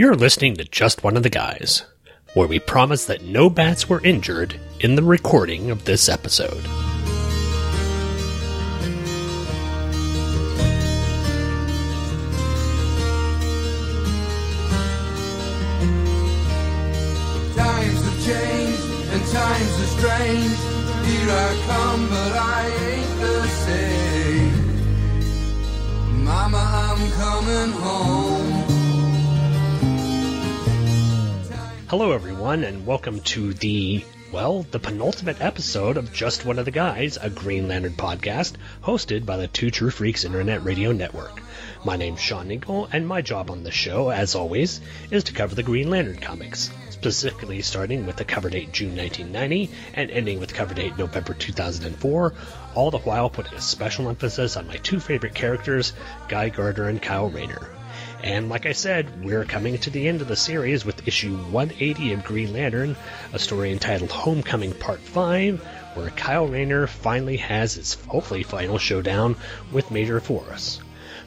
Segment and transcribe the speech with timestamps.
[0.00, 1.82] You're listening to Just One of the Guys,
[2.32, 6.64] where we promise that no bats were injured in the recording of this episode.
[17.54, 18.82] Times have changed
[19.12, 20.56] and times are strange.
[21.04, 24.54] Here I come, but I ain't the same.
[26.24, 28.49] Mama, I'm coming home.
[31.90, 36.70] Hello, everyone, and welcome to the, well, the penultimate episode of Just One of the
[36.70, 41.42] Guys, a Green Lantern podcast hosted by the Two True Freaks Internet Radio Network.
[41.84, 45.56] My name's Sean Ninkle, and my job on this show, as always, is to cover
[45.56, 50.54] the Green Lantern comics, specifically starting with the cover date June 1990 and ending with
[50.54, 52.34] cover date November 2004,
[52.76, 55.92] all the while putting a special emphasis on my two favorite characters,
[56.28, 57.79] Guy Gardner and Kyle Rayner.
[58.22, 62.12] And like I said, we're coming to the end of the series with issue 180
[62.12, 62.96] of Green Lantern,
[63.32, 65.60] a story entitled Homecoming Part 5,
[65.94, 69.36] where Kyle Rayner finally has his hopefully final showdown
[69.72, 70.80] with Major Force.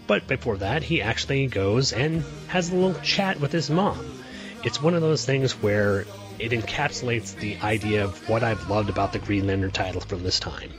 [0.06, 4.22] But before that, he actually goes and has a little chat with his mom.
[4.64, 6.06] It's one of those things where
[6.40, 10.40] it encapsulates the idea of what I've loved about the Green Lantern title from this
[10.40, 10.72] time.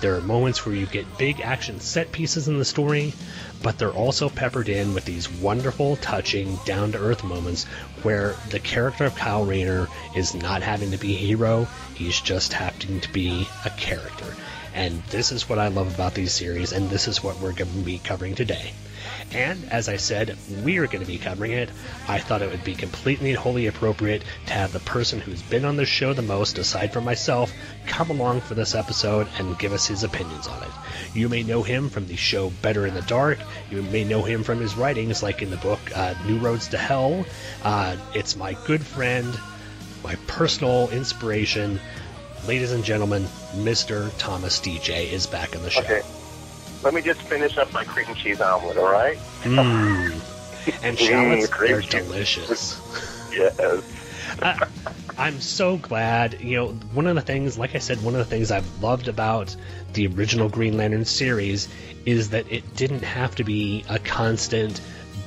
[0.00, 3.12] There are moments where you get big action set pieces in the story,
[3.62, 7.64] but they're also peppered in with these wonderful, touching, down to earth moments
[8.02, 12.54] where the character of Kyle Rayner is not having to be a hero, he's just
[12.54, 14.34] having to be a character.
[14.74, 17.72] And this is what I love about these series, and this is what we're going
[17.72, 18.72] to be covering today.
[19.32, 21.70] And as I said, we're going to be covering it.
[22.08, 25.64] I thought it would be completely and wholly appropriate to have the person who's been
[25.64, 27.52] on the show the most, aside from myself,
[27.86, 30.70] come along for this episode and give us his opinions on it.
[31.14, 33.38] You may know him from the show Better in the Dark.
[33.70, 36.78] You may know him from his writings, like in the book uh, New Roads to
[36.78, 37.24] Hell.
[37.62, 39.38] Uh, it's my good friend,
[40.02, 41.78] my personal inspiration.
[42.48, 43.22] Ladies and gentlemen,
[43.54, 44.10] Mr.
[44.18, 45.82] Thomas Deja is back on the show.
[45.82, 46.02] Okay.
[46.82, 49.18] Let me just finish up my cream cheese omelet, all right?
[49.42, 50.20] Mmm.
[50.82, 51.90] And shallots, Mm, cheese.
[51.90, 52.80] delicious.
[53.32, 53.82] Yes.
[54.42, 54.66] I,
[55.18, 56.40] I'm so glad.
[56.40, 59.08] You know, one of the things, like I said, one of the things I've loved
[59.08, 59.54] about
[59.92, 61.68] the original Green Lantern series
[62.06, 64.80] is that it didn't have to be a constant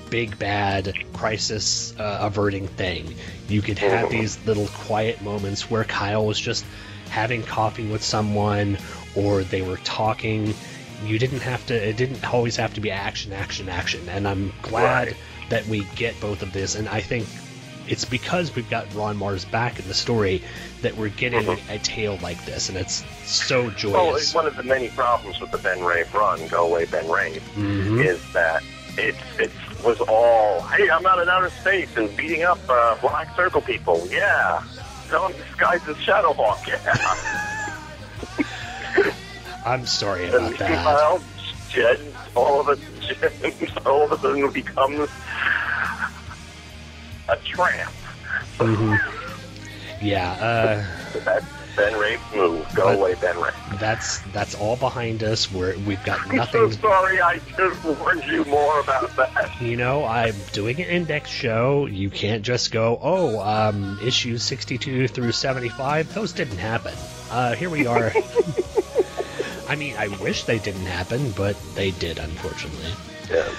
[0.10, 3.14] big bad crisis uh, averting thing.
[3.48, 6.66] You could have these little quiet moments where Kyle was just
[7.10, 8.78] having coffee with someone
[9.16, 10.54] or they were talking.
[11.06, 14.08] You didn't have to, it didn't always have to be action, action, action.
[14.10, 15.18] And I'm glad Right.
[15.50, 16.76] that we get both of this.
[16.76, 17.28] And I think
[17.88, 20.42] it's because we've got Ron Marz back in the story
[20.82, 24.34] that we're getting a tale like this, and it's so joyous Well, joyous.
[24.34, 28.06] one of the many problems with the Ben Rafe run, Go Away Ben Rafe, Mhm.
[28.06, 28.64] is that
[28.98, 29.52] it, it
[29.84, 34.08] was all, hey, I'm out in outer space and beating up uh, Black Circle people.
[34.10, 34.62] Yeah.
[35.12, 36.66] No, I'm disguised as Shadowhawk.
[38.96, 39.14] Yeah.
[39.66, 40.86] I'm sorry about and that.
[40.86, 41.22] well,
[41.70, 42.00] Jed,
[42.36, 43.32] all of a Jed,
[43.86, 45.10] all of a sudden becomes
[47.30, 47.92] a tramp.
[48.58, 49.00] Mhm.
[50.02, 52.68] Yeah, uh, That's Ben Rafe's move.
[52.76, 53.54] Go away, Ben Rafe.
[53.80, 55.52] that's that's all behind us.
[55.52, 56.62] We're we've got nothing.
[56.62, 59.60] I'm so sorry I just warned you more about that.
[59.62, 61.88] You know, I'm doing an index show.
[61.88, 66.14] You can't just go, oh, um, issues 62 through 75.
[66.14, 66.94] Those didn't happen.
[67.32, 68.12] Uh, here we are.
[69.68, 72.94] I mean, I wish they didn't happen, but they did, unfortunately.
[73.30, 73.50] Yeah.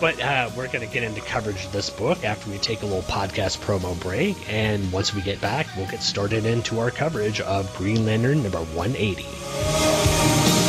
[0.00, 2.86] But uh, we're going to get into coverage of this book after we take a
[2.86, 4.36] little podcast promo break.
[4.50, 8.60] And once we get back, we'll get started into our coverage of Green Lantern number
[8.60, 10.59] 180.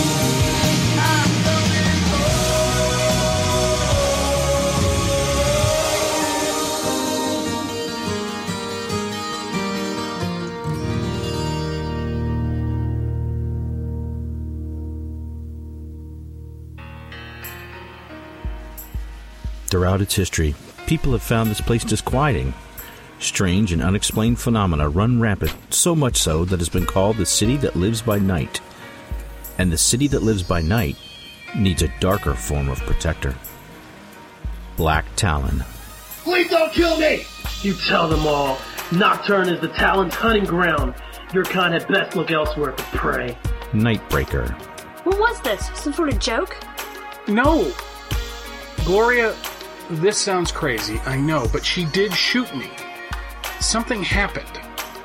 [19.72, 20.54] Throughout its history,
[20.86, 22.54] people have found this place disquieting.
[23.20, 27.56] Strange and unexplained phenomena run rampant, so much so that it's been called the city
[27.56, 28.60] that lives by night.
[29.58, 30.98] And the city that lives by night
[31.56, 33.34] needs a darker form of protector.
[34.76, 35.64] Black Talon.
[36.24, 37.24] Please don't kill me!
[37.62, 38.58] You tell them all.
[38.92, 40.96] Nocturne is the Talon's hunting ground.
[41.34, 43.38] Your kind had best look elsewhere for prey.
[43.72, 44.52] Nightbreaker.
[45.06, 45.70] What was this?
[45.76, 46.58] Some sort of joke?
[47.30, 47.72] No.
[48.84, 49.34] Gloria,
[49.98, 52.70] this sounds crazy, I know, but she did shoot me.
[53.60, 54.60] Something happened.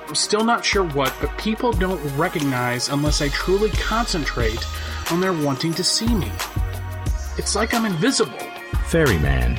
[0.07, 4.65] I'm still not sure what, but people don't recognize unless I truly concentrate
[5.11, 6.31] on their wanting to see me.
[7.37, 8.39] It's like I'm invisible.
[8.87, 9.59] Ferryman.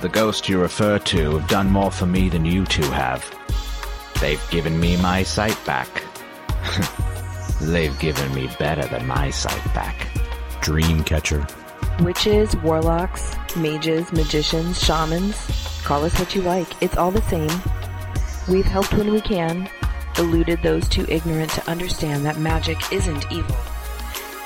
[0.00, 3.28] The ghosts you refer to have done more for me than you two have.
[4.20, 5.88] They've given me my sight back.
[7.60, 10.08] They've given me better than my sight back.
[10.60, 11.50] Dreamcatcher.
[12.02, 15.36] Witches, warlocks, mages, magicians, shamans.
[15.84, 16.82] Call us what you like.
[16.82, 17.50] It's all the same.
[18.48, 19.68] We've helped when we can,
[20.18, 23.56] eluded those too ignorant to understand that magic isn't evil.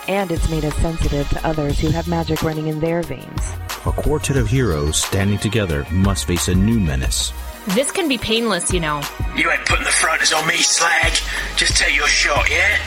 [0.08, 3.52] And it's made us sensitive to others who have magic running in their veins.
[3.86, 7.32] A quartet of heroes standing together must face a new menace.
[7.68, 9.02] This can be painless, you know.
[9.34, 11.12] You ain't putting the fronters on me, slag.
[11.56, 12.78] Just take your shot, yeah?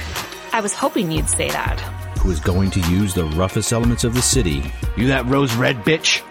[0.53, 1.98] I was hoping you'd say that.
[2.29, 4.61] Who is going to use the roughest elements of the city?
[4.95, 6.21] You that rose red bitch?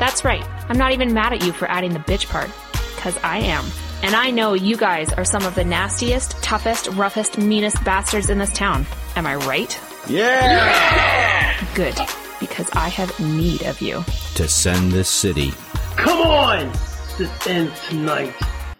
[0.00, 0.44] That's right.
[0.68, 2.50] I'm not even mad at you for adding the bitch part.
[2.96, 3.64] Cause I am.
[4.02, 8.38] And I know you guys are some of the nastiest, toughest, roughest, meanest bastards in
[8.38, 8.84] this town.
[9.14, 9.80] Am I right?
[10.08, 11.64] Yeah!
[11.76, 11.94] Good.
[12.40, 14.02] Because I have need of you.
[14.34, 15.52] To send this city.
[15.94, 16.72] Come on!
[17.16, 18.34] This ends tonight.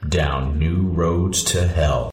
[0.09, 2.11] Down new roads to hell.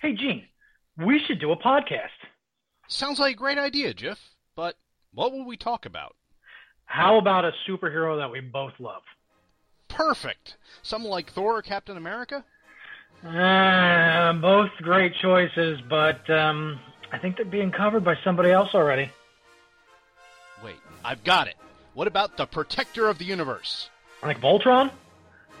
[0.00, 0.44] Hey, Gene,
[0.98, 2.08] we should do a podcast.
[2.88, 4.18] Sounds like a great idea, Jeff.
[4.56, 4.74] But
[5.14, 6.16] what will we talk about?
[6.86, 9.02] How about a superhero that we both love?
[9.92, 10.56] Perfect.
[10.82, 12.44] Someone like Thor or Captain America?
[13.24, 16.80] Uh, both great choices, but um,
[17.12, 19.10] I think they're being covered by somebody else already.
[20.64, 21.54] Wait, I've got it.
[21.94, 23.90] What about the Protector of the Universe?
[24.22, 24.90] Like Voltron?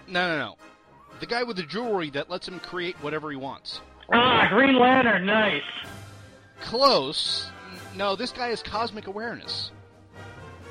[0.08, 0.56] No, no, no.
[1.20, 3.80] The guy with the jewelry that lets him create whatever he wants.
[4.12, 5.62] Ah, Green Lantern, nice.
[6.62, 7.50] Close.
[7.96, 9.70] No, this guy has cosmic awareness.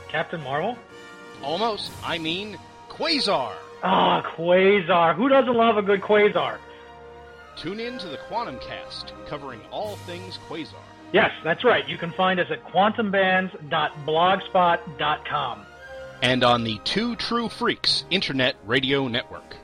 [0.10, 0.78] Captain Marvel?
[1.42, 1.92] Almost.
[2.04, 2.58] I mean,
[2.92, 3.54] Quasar.
[3.84, 5.16] Ah, Quasar.
[5.16, 6.58] Who doesn't love a good Quasar?
[7.56, 10.76] Tune in to the Quantum Cast, covering all things Quasar.
[11.14, 11.88] Yes, that's right.
[11.88, 15.66] You can find us at quantumbands.blogspot.com.
[16.22, 19.56] And on the Two True Freaks Internet Radio Network.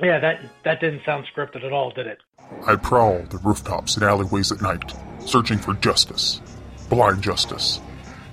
[0.00, 2.18] Yeah, that that didn't sound scripted at all, did it?
[2.66, 4.92] I prowl the rooftops and alleyways at night,
[5.24, 6.42] searching for justice.
[6.90, 7.80] Blind justice.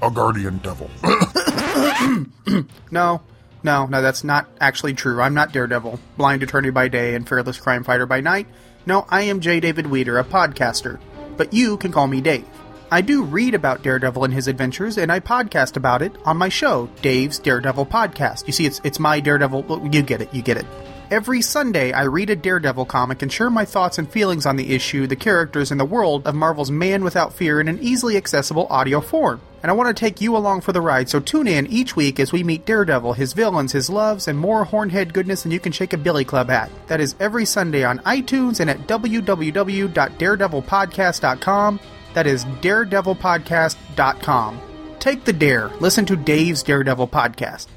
[0.01, 0.89] A guardian devil.
[2.91, 3.21] no,
[3.63, 5.21] no, no, that's not actually true.
[5.21, 8.47] I'm not Daredevil, blind attorney by day and fearless crime fighter by night.
[8.85, 9.59] No, I am J.
[9.59, 10.99] David Weeder, a podcaster.
[11.37, 12.47] But you can call me Dave.
[12.89, 16.49] I do read about Daredevil and his adventures, and I podcast about it on my
[16.49, 18.47] show, Dave's Daredevil Podcast.
[18.47, 19.87] You see, it's it's my Daredevil.
[19.93, 20.33] You get it.
[20.33, 20.65] You get it.
[21.11, 24.73] Every Sunday, I read a Daredevil comic and share my thoughts and feelings on the
[24.73, 28.65] issue, the characters, and the world of Marvel's Man Without Fear in an easily accessible
[28.69, 29.41] audio form.
[29.61, 32.17] And I want to take you along for the ride, so tune in each week
[32.17, 35.73] as we meet Daredevil, his villains, his loves, and more hornhead goodness than you can
[35.73, 36.71] shake a billy club at.
[36.87, 41.79] That is every Sunday on iTunes and at www.daredevilpodcast.com.
[42.13, 44.61] That is daredevilpodcast.com.
[44.99, 45.67] Take the dare.
[45.81, 47.67] Listen to Dave's Daredevil podcast.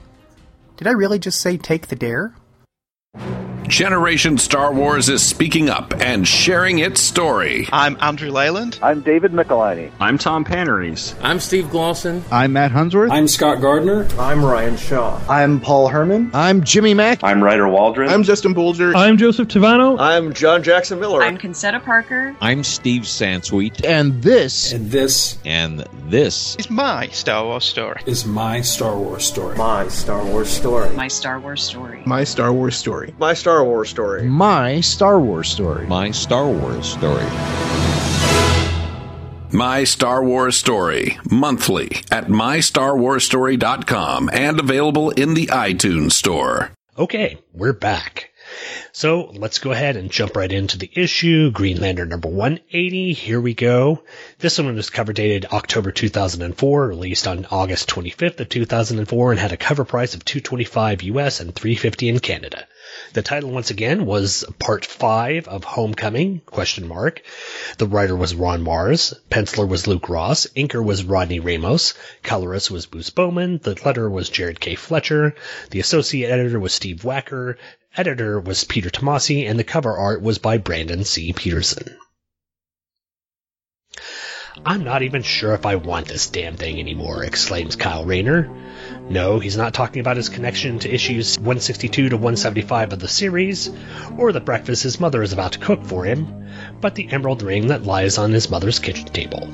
[0.76, 2.32] Did I really just say take the dare?
[3.16, 3.53] you.
[3.69, 7.66] Generation Star Wars is speaking up and sharing its story.
[7.72, 8.78] I'm Andrew Leyland.
[8.82, 9.90] I'm David Michelini.
[9.99, 11.14] I'm Tom Paneries.
[11.23, 12.23] I'm Steve Glosson.
[12.30, 13.11] I'm Matt Hunsworth.
[13.11, 14.06] I'm Scott Gardner.
[14.18, 15.18] I'm Ryan Shaw.
[15.30, 16.30] I'm Paul Herman.
[16.35, 17.25] I'm Jimmy Mack.
[17.25, 18.11] I'm Ryder Waldron.
[18.11, 18.94] I'm Justin Bolger.
[18.94, 19.99] I'm Joseph Tavano.
[19.99, 21.23] I'm John Jackson Miller.
[21.23, 22.37] I'm Concetta Parker.
[22.42, 23.83] I'm Steve Sansweet.
[23.85, 24.73] And this.
[24.75, 25.38] And this.
[25.47, 26.54] And this.
[26.56, 28.02] Is my Star Wars story.
[28.06, 29.56] Is my Star Wars story.
[29.56, 30.94] My Star Wars story.
[30.94, 32.02] My Star Wars story.
[32.04, 33.14] My Star Wars story.
[33.18, 34.25] My Star Wars story.
[34.25, 35.87] My Star Wars story.
[35.87, 37.26] My Star Wars story.
[39.52, 46.73] My Star Wars Story, monthly at MyStarWarsStory.com and available in the iTunes Store.
[46.99, 48.32] Okay, we're back.
[48.92, 51.50] So let's go ahead and jump right into the issue.
[51.50, 53.12] Green Lantern number 180.
[53.12, 54.02] Here we go.
[54.38, 59.52] This one was cover dated October 2004, released on August 25th of 2004, and had
[59.52, 62.66] a cover price of 225 US and 350 in Canada.
[63.14, 67.23] The title once again was part five of Homecoming, question mark.
[67.78, 71.94] The writer was Ron Marz, penciler was Luke Ross, inker was Rodney Ramos,
[72.25, 74.75] colorist was Moose Baumann, the letterer was Jared K.
[74.75, 75.37] Fletcher,
[75.71, 77.54] the associate editor was Steve Wacker,
[77.97, 81.33] editor was Peter Tomasi, and the cover art was by Brandon C.
[81.33, 81.97] Peterson.
[84.66, 88.50] I'm not even sure if I want this damn thing anymore, exclaims Kyle Rayner.
[89.08, 93.70] No, he's not talking about his connection to issues 162 to 175 of the series,
[94.16, 96.49] or the breakfast his mother is about to cook for him,
[96.80, 99.49] but the emerald ring that lies on his mother's kitchen table.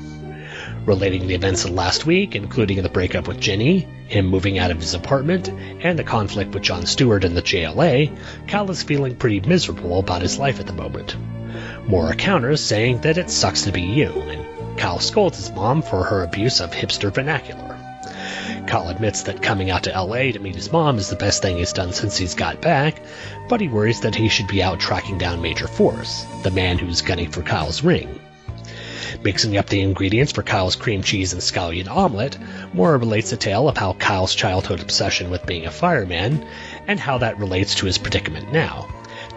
[0.85, 4.79] Relating the events of last week, including the breakup with Jenny, him moving out of
[4.79, 8.17] his apartment, and the conflict with John Stewart and the JLA,
[8.47, 11.17] Cal is feeling pretty miserable about his life at the moment.
[11.87, 16.05] Maura counters saying that it sucks to be you, and Cal scolds his mom for
[16.05, 17.70] her abuse of hipster vernacular.
[18.65, 21.57] Kyle admits that coming out to LA to meet his mom is the best thing
[21.57, 23.01] he's done since he's got back,
[23.49, 27.01] but he worries that he should be out tracking down Major Force, the man who's
[27.01, 28.21] gunning for Kyle's ring.
[29.21, 32.37] Mixing up the ingredients for Kyle's cream cheese and scallion omelet,
[32.73, 36.45] Maura relates a tale of how Kyle's childhood obsession with being a fireman
[36.87, 38.87] and how that relates to his predicament now,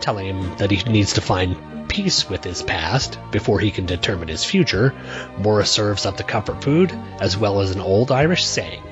[0.00, 4.28] telling him that he needs to find peace with his past before he can determine
[4.28, 4.94] his future.
[5.38, 8.82] Maura serves up the comfort food as well as an old Irish saying,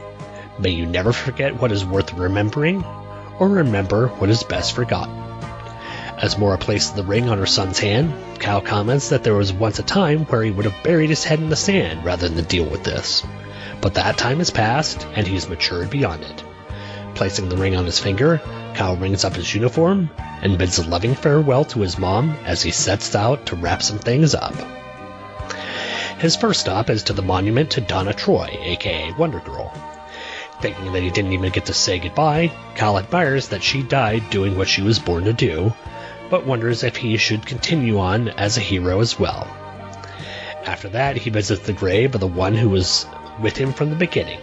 [0.58, 2.84] May you never forget what is worth remembering,
[3.38, 5.22] or remember what is best forgotten.
[6.18, 9.80] As Maura places the ring on her son's hand, Kyle comments that there was once
[9.80, 12.64] a time where he would have buried his head in the sand rather than deal
[12.64, 13.24] with this.
[13.80, 16.44] But that time has passed, and he's matured beyond it.
[17.16, 18.40] Placing the ring on his finger,
[18.74, 22.70] Kyle rings up his uniform and bids a loving farewell to his mom as he
[22.70, 24.54] sets out to wrap some things up.
[26.18, 29.72] His first stop is to the monument to Donna Troy, aka Wonder Girl.
[30.60, 34.56] Thinking that he didn't even get to say goodbye, Kyle admires that she died doing
[34.56, 35.72] what she was born to do,
[36.30, 39.48] but wonders if he should continue on as a hero as well.
[40.64, 43.04] After that, he visits the grave of the one who was
[43.40, 44.38] with him from the beginning,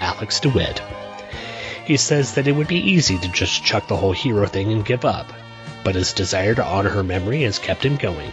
[0.00, 0.80] Alex DeWitt.
[1.88, 4.84] He says that it would be easy to just chuck the whole hero thing and
[4.84, 5.32] give up,
[5.82, 8.30] but his desire to honor her memory has kept him going.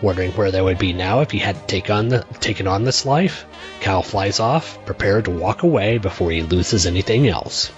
[0.00, 3.04] Wondering where they would be now if he had take on the, taken on this
[3.04, 3.44] life,
[3.82, 7.70] Kyle flies off, prepared to walk away before he loses anything else.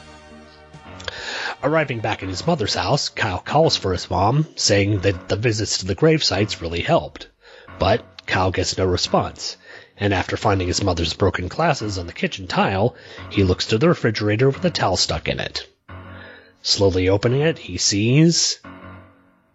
[1.65, 5.79] Arriving back at his mother's house, Kyle calls for his mom, saying that the visits
[5.79, 7.27] to the grave sites really helped.
[7.81, 9.57] But Kyle gets no response,
[10.01, 12.95] and after finding his mother's broken glasses on the kitchen tile,
[13.31, 15.67] he looks to the refrigerator with a towel stuck in it.
[16.63, 18.61] Slowly opening it, he sees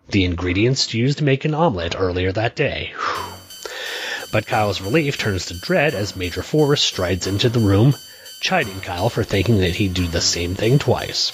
[0.09, 2.93] the ingredients used to make an omelet earlier that day.
[4.31, 7.95] But Kyle's relief turns to dread as Major Force strides into the room,
[8.41, 11.31] chiding Kyle for thinking that he'd do the same thing twice.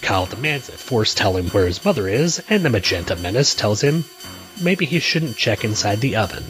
[0.00, 3.80] Kyle demands that Force tell him where his mother is, and the Magenta Menace tells
[3.80, 4.04] him
[4.60, 6.44] maybe he shouldn't check inside the oven.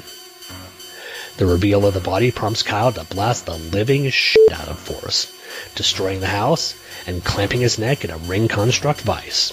[1.36, 5.32] The reveal of the body prompts Kyle to blast the living shit out of Force,
[5.74, 6.76] destroying the house
[7.08, 9.52] and clamping his neck in a ring construct vice.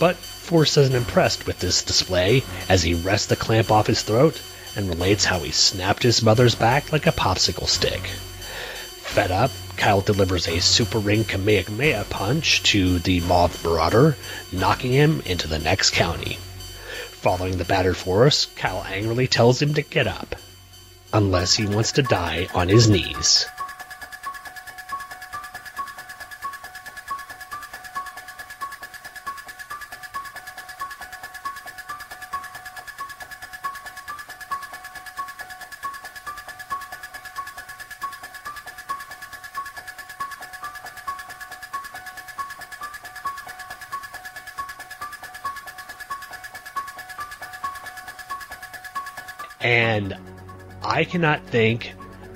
[0.00, 4.40] But Force isn't impressed with this display as he wrests the clamp off his throat
[4.74, 8.00] and relates how he snapped his mother's back like a popsicle stick.
[8.00, 14.16] Fed up, Kyle delivers a super ring Kamehameha punch to the Moth Marauder,
[14.50, 16.38] knocking him into the next county.
[17.12, 20.34] Following the battered Force, Kyle angrily tells him to get up,
[21.12, 23.46] unless he wants to die on his knees.
[51.10, 51.92] Cannot think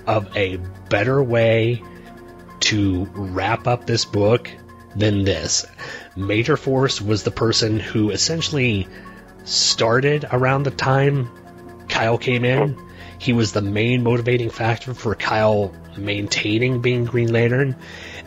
[0.06, 0.56] of a
[0.88, 1.82] better way
[2.60, 4.50] to wrap up this book
[4.96, 5.66] than this.
[6.16, 8.88] Major Force was the person who essentially
[9.44, 11.30] started around the time
[11.88, 12.76] Kyle came in.
[13.18, 17.76] He was the main motivating factor for Kyle maintaining being Green Lantern,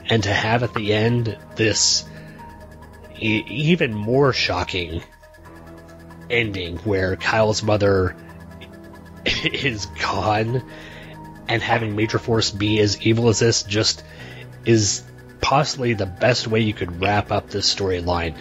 [0.06, 2.06] and to have at the end this
[3.20, 5.04] e- even more shocking
[6.30, 8.16] ending where Kyle's mother
[9.54, 10.64] is gone
[11.48, 14.04] and having Major Force be as evil as this just
[14.66, 15.04] is
[15.42, 18.36] possibly the best way you could wrap up this storyline.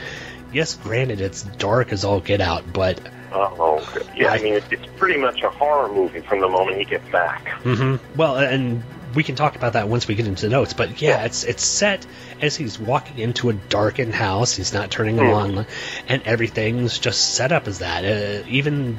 [0.52, 3.00] Yes, granted, it's dark as all get out, but
[3.32, 4.30] Oh, yeah.
[4.30, 7.48] I mean, it's, pretty much a horror movie from the moment he gets back.
[7.62, 8.82] hmm well, and
[9.16, 10.74] we can talk about that once we get into the notes.
[10.74, 12.06] But yeah, it's it's set
[12.40, 14.54] as he's walking into a darkened house.
[14.54, 15.24] He's not turning Hmm.
[15.24, 15.66] on,
[16.06, 18.04] and everything's just set up as that.
[18.04, 18.98] Uh, even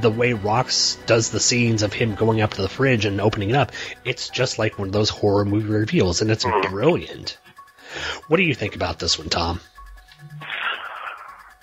[0.00, 3.50] the way Ross does the scenes of him going up to the fridge and opening
[3.50, 3.72] it up,
[4.04, 7.36] it's just like one of those horror movie reveals, and it's brilliant.
[8.28, 9.60] What do you think about this one, Tom?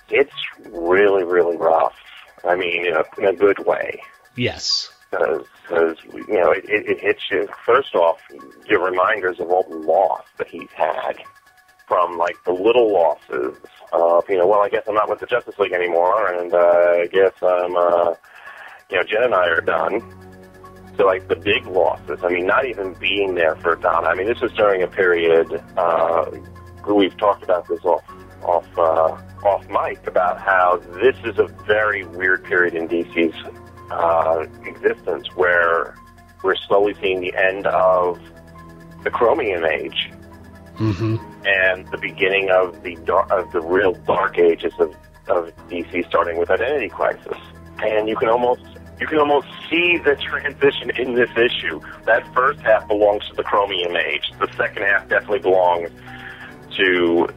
[0.10, 0.34] It's
[0.70, 1.96] really, really rough.
[2.44, 4.02] I mean, in a, in a good way.
[4.36, 4.90] Yes.
[5.14, 7.48] Because you know it, it, it hits you.
[7.66, 8.20] First off
[8.68, 11.18] your reminders of all the loss that he's had
[11.88, 13.56] from like the little losses
[13.92, 16.58] of you know well I guess I'm not with the Justice League anymore and uh,
[16.58, 18.14] I guess I'm uh,
[18.90, 20.02] you know Jen and I are done.
[20.98, 24.08] So like the big losses I mean not even being there for Donna.
[24.08, 26.32] I mean this was during a period uh,
[26.88, 28.04] we've talked about this off
[28.44, 33.36] off uh, off mic about how this is a very weird period in DC's
[33.94, 35.96] uh, existence where
[36.44, 38.20] we're slowly seeing the end of
[39.04, 40.12] the Chromium Age
[40.78, 41.18] Mm-hmm.
[41.46, 44.96] and the beginning of the dar- of the real dark ages of,
[45.28, 47.38] of DC, starting with Identity Crisis.
[47.84, 48.64] And you can almost
[49.00, 51.80] you can almost see the transition in this issue.
[52.06, 54.32] That first half belongs to the Chromium Age.
[54.40, 55.92] The second half definitely belongs
[56.78, 57.28] to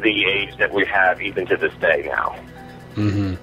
[0.00, 2.36] the age that we have even to this day now.
[2.94, 3.34] hmm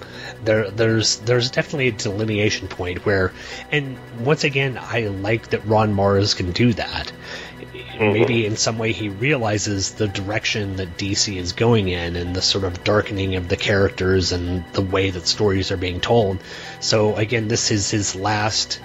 [0.44, 3.34] There, there's, there's definitely a delineation point where,
[3.72, 7.12] and once again, I like that Ron Marz can do that.
[7.94, 8.14] Mm-hmm.
[8.14, 12.42] Maybe in some way he realizes the direction that DC is going in and the
[12.42, 16.40] sort of darkening of the characters and the way that stories are being told.
[16.80, 18.80] So again, this is his last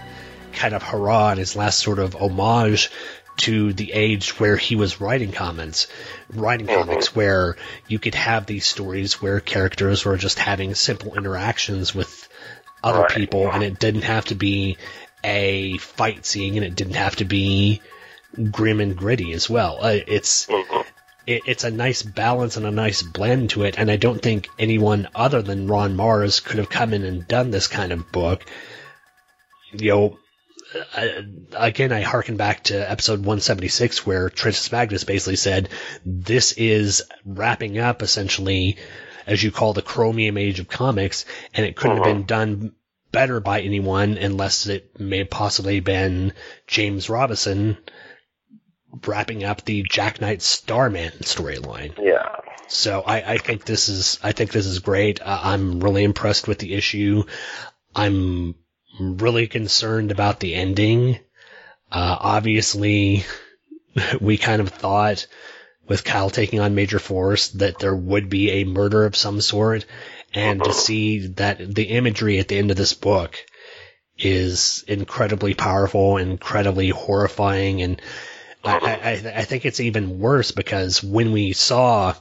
[0.53, 2.91] kind of hurrah and his last sort of homage
[3.39, 5.87] to the age where he was writing comments,
[6.33, 11.95] writing comics, where you could have these stories where characters were just having simple interactions
[11.95, 12.29] with
[12.83, 13.11] other Right.
[13.11, 14.77] people, and it didn't have to be
[15.25, 17.81] a fight scene, and it didn't have to be
[18.51, 19.79] grim and gritty as well.
[19.81, 20.49] Uh, it's
[21.27, 24.49] it, it's a nice balance and a nice blend to it, and I don't think
[24.59, 28.45] anyone other than Ron Marz could have come in and done this kind of book.
[29.73, 30.19] You know,
[30.95, 31.25] I,
[31.57, 35.71] again, I harken back to episode 176 where Tristus Magnus basically said,
[36.05, 38.77] this is wrapping up essentially,
[39.27, 42.73] as you call the chromium age of comics, and it couldn't have been done
[43.13, 46.33] better by anyone unless it may have possibly been
[46.67, 47.79] James Robinson
[49.07, 51.97] wrapping up the Jack Knight Starman storyline.
[51.99, 52.37] Yeah.
[52.69, 55.23] So I, I think this is I think this is great.
[55.23, 57.25] Uh, I'm really impressed with the issue.
[57.95, 58.55] I'm
[58.99, 61.19] really concerned about the ending.
[61.91, 63.25] Uh, obviously,
[64.21, 65.27] we kind of thought
[65.87, 69.87] with Kyle taking on Major Force that there would be a murder of some sort,
[70.35, 73.37] and to see that the imagery at the end of this book
[74.19, 78.03] is incredibly powerful, incredibly horrifying, and
[78.65, 82.15] I, I, I think it's even worse because when we saw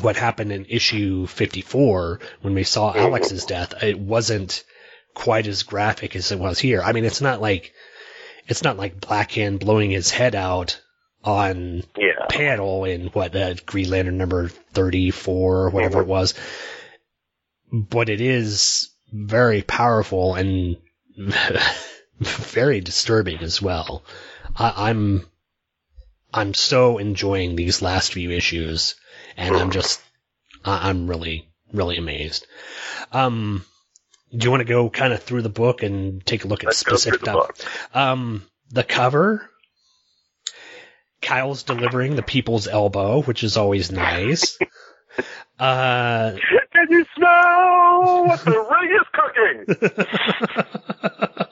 [0.00, 4.64] what happened in issue 54, when we saw Alex's death, it wasn't
[5.16, 6.82] quite as graphic as it was here.
[6.82, 7.72] I mean, it's not like,
[8.46, 10.80] it's not like Blackhand blowing his head out
[11.24, 12.26] on Yeah.
[12.28, 16.34] panel in what, uh, Green Lantern number 34 or whatever it was.
[17.72, 20.76] But it is very powerful and
[22.20, 24.04] very disturbing as well.
[24.54, 25.26] I, I'm
[26.32, 28.96] I'm so enjoying these last few issues,
[29.36, 30.02] and I'm just
[30.64, 32.46] I'm really really amazed.
[33.12, 33.64] Um,
[34.36, 36.66] do you want to go kind of through the book and take a look at
[36.66, 37.94] Let's specific through the stuff?
[37.94, 39.48] Um, the cover.
[41.22, 44.58] Kyle's delivering the people's elbow, which is always nice.
[45.58, 46.36] Uh,
[46.70, 49.64] Can you smell what the ring is cooking?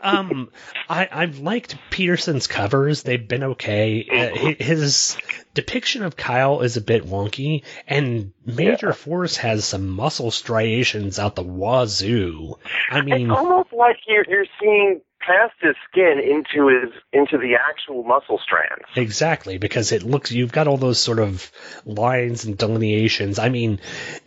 [0.00, 0.50] um,
[0.88, 3.02] I, I've liked Peterson's covers.
[3.02, 4.06] They've been okay.
[4.10, 5.16] Uh, his
[5.54, 11.34] depiction of Kyle is a bit wonky, and Major Force has some muscle striations out
[11.34, 12.58] the wazoo.
[12.90, 17.54] I mean, it's almost like you're you're seeing past his skin into his into the
[17.54, 18.84] actual muscle strands.
[18.96, 21.50] Exactly, because it looks you've got all those sort of
[21.84, 23.38] lines and delineations.
[23.38, 23.80] I mean,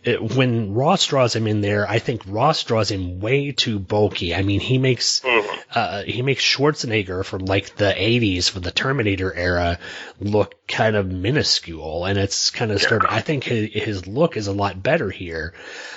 [0.04, 4.34] it, when Ross draws him in there, I think Ross draws him way too bulky.
[4.34, 5.22] I mean, he makes
[5.74, 9.78] uh, he makes Schwarzenegger from like the '80s for the Terminator era
[10.20, 13.08] look kind of minuscule, and it's kind of disturbing.
[13.10, 15.54] I think his, his look is a lot better here.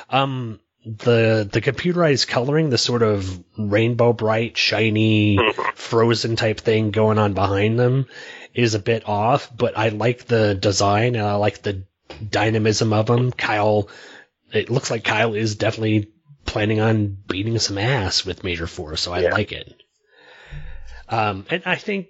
[0.10, 5.40] Um, the the computerized coloring, the sort of rainbow bright, shiny,
[5.74, 8.08] frozen type thing going on behind them
[8.54, 11.84] is a bit off, but I like the design and I like the
[12.30, 13.32] dynamism of them.
[13.32, 13.90] Kyle,
[14.54, 16.12] it looks like Kyle is definitely
[16.46, 19.74] planning on beating some ass with Major Force, so I like it.
[21.10, 22.08] Um, and I think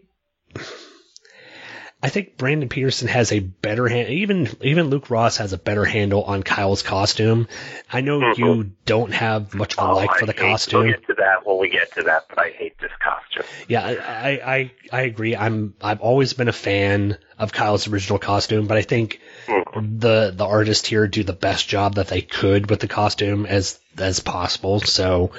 [2.05, 4.09] I think Brandon Peterson has a better hand.
[4.09, 7.47] Even even Luke Ross has a better handle on Kyle's costume.
[7.91, 10.81] I know you don't have much of a like for the I hate- costume.
[10.83, 13.43] We'll get to that when we get to that, but I hate this costume.
[13.67, 15.35] Yeah, I, I, I I agree.
[15.35, 20.45] I'm I've always been a fan of Kyle's original costume, but I think the the
[20.45, 24.79] artists here do the best job that they could with the costume as as possible.
[24.79, 25.31] So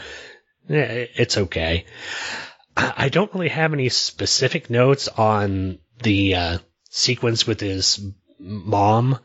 [0.69, 1.85] eh, it's okay.
[2.77, 6.59] I I don't really have any specific notes on the uh,
[6.91, 8.01] sequence with his
[8.39, 9.19] mom.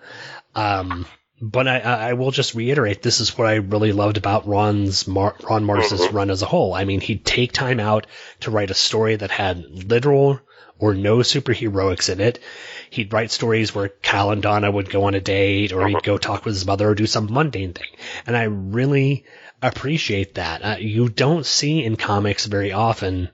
[0.56, 1.06] Um,
[1.42, 5.36] but I, I will just reiterate, this is what I really loved about Ron's Mar-
[5.42, 6.74] Ron Marz's run as a whole.
[6.74, 8.06] I mean, he'd take time out
[8.42, 10.40] to write a story that had literal
[10.78, 12.40] or no superheroics in it.
[12.90, 16.18] He'd write stories where Cal and Donna would go on a date, or he'd go
[16.18, 17.88] talk with his mother, or do some mundane thing.
[18.28, 19.26] And I really
[19.62, 20.64] appreciate that.
[20.64, 23.30] Uh, you don't see in comics very often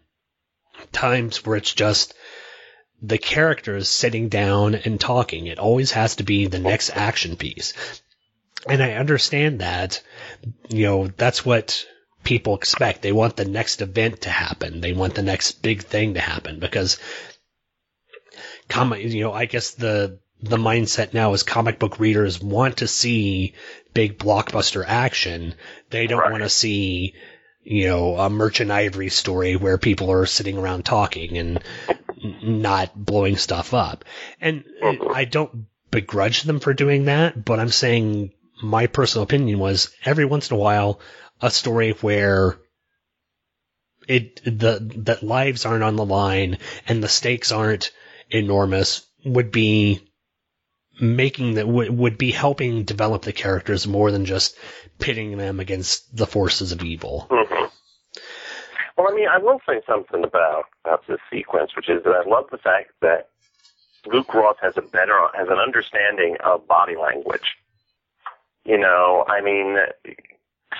[0.92, 2.14] times where it's just
[3.02, 5.48] the characters sitting down and talking.
[5.48, 7.74] It always has to be the next action piece.
[8.68, 10.02] And I understand that,
[10.70, 11.86] you know, that's what
[12.24, 13.02] people expect.
[13.02, 14.82] They want the next event to happen.
[14.82, 16.98] They want the next big thing to happen because
[18.68, 22.88] comic, you know, I guess the, the mindset now is comic book readers want to
[22.88, 23.54] see
[23.94, 25.56] big blockbuster action.
[25.90, 27.14] They don't want to see,
[27.64, 31.64] you know, a Merchant Ivory story where people are sitting around talking and
[32.22, 34.06] not blowing stuff up.
[34.42, 34.64] And
[35.14, 40.26] I don't begrudge them for doing that, but I'm saying my personal opinion was every
[40.26, 41.00] once in a while
[41.42, 42.58] a story where
[44.08, 47.92] it the that lives aren't on the line and the stakes aren't
[48.30, 50.02] enormous would be
[51.00, 54.58] making that would, would be helping develop the characters more than just
[54.98, 57.28] pitting them against the forces of evil.
[57.30, 57.66] hmm
[58.98, 62.28] Well, I mean, I will say something about about this sequence, which is that I
[62.28, 63.30] love the fact that
[64.06, 67.56] Luke Ross has a better has an understanding of body language.
[68.66, 69.78] You know, I mean,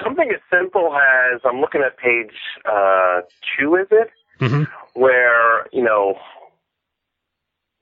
[0.04, 2.34] something as simple as I'm looking at page
[2.66, 3.22] uh,
[3.58, 4.10] two, is it?
[4.40, 4.66] Mm-hmm.
[4.94, 6.16] where you know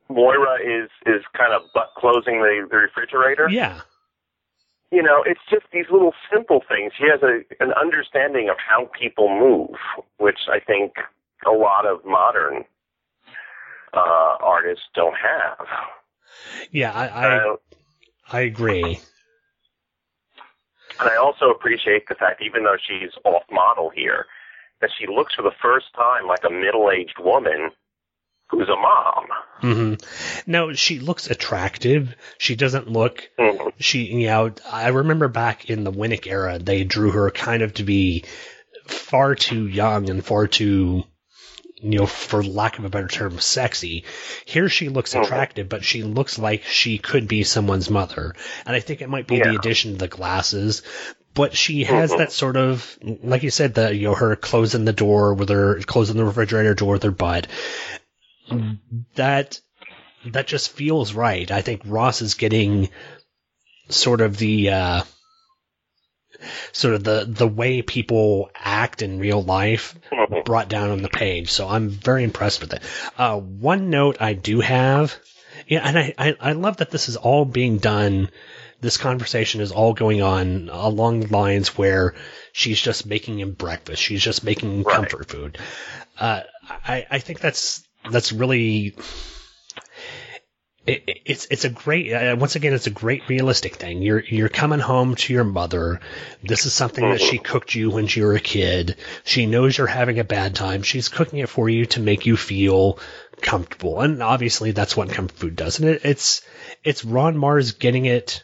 [0.07, 3.49] Moira is is kind of butt closing the, the refrigerator.
[3.49, 3.81] Yeah.
[4.91, 6.93] You know, it's just these little simple things.
[6.97, 9.77] He has a an understanding of how people move,
[10.17, 10.93] which I think
[11.45, 12.63] a lot of modern
[13.93, 15.67] uh, artists don't have.
[16.71, 17.55] Yeah, I I, Uh,
[18.31, 18.99] I agree.
[20.99, 24.27] And I also appreciate the fact, even though she's off model here,
[24.81, 27.71] that she looks for the first time like a middle aged woman
[28.49, 29.25] who's a mom.
[29.62, 29.93] hmm
[30.45, 32.15] No, she looks attractive.
[32.38, 33.29] She doesn't look.
[33.79, 37.73] She, you know, I remember back in the Winick era, they drew her kind of
[37.75, 38.23] to be
[38.88, 41.03] far too young and far too,
[41.81, 44.05] you know, for lack of a better term, sexy.
[44.45, 48.34] Here she looks attractive, but she looks like she could be someone's mother.
[48.65, 50.84] And I think it might be the addition to the glasses.
[51.34, 52.17] But she has Mhm.
[52.19, 55.81] that sort of, like you said, the you know her closing the door with her
[55.81, 57.47] closing the refrigerator door with her butt.
[59.15, 59.60] That
[60.25, 61.49] that just feels right.
[61.51, 62.89] I think Ross is getting
[63.89, 65.01] sort of the uh,
[66.71, 69.95] sort of the the way people act in real life
[70.45, 71.51] brought down on the page.
[71.51, 72.81] So I'm very impressed with it.
[73.17, 75.15] Uh, one note I do have,
[75.67, 78.29] yeah, and I, I I love that this is all being done.
[78.81, 82.13] This conversation is all going on along the lines where
[82.51, 84.01] she's just making him breakfast.
[84.01, 85.58] She's just making comfort food.
[86.19, 88.95] Uh, I I think that's that's really
[90.85, 94.01] it, it- it's it's a great uh, once again it's a great realistic thing.
[94.03, 95.99] You're you're coming home to your mother.
[96.43, 98.97] This is something that she cooked you when you were a kid.
[99.23, 100.83] She knows you're having a bad time.
[100.83, 102.99] She's cooking it for you to make you feel
[103.41, 103.99] comfortable.
[104.01, 105.79] And obviously that's what comfort food does.
[105.79, 106.41] And it, it's
[106.83, 108.43] it's Ron Marz getting it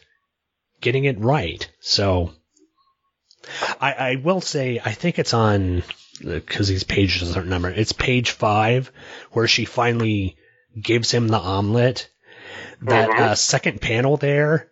[0.81, 1.69] getting it right.
[1.79, 2.31] So
[3.79, 5.83] I, I will say I think it's on
[6.23, 7.77] because these pages aren't numbered.
[7.77, 8.91] It's page five
[9.31, 10.37] where she finally
[10.79, 12.09] gives him the omelet.
[12.83, 13.19] That Mhm.
[13.19, 14.69] uh, second panel there.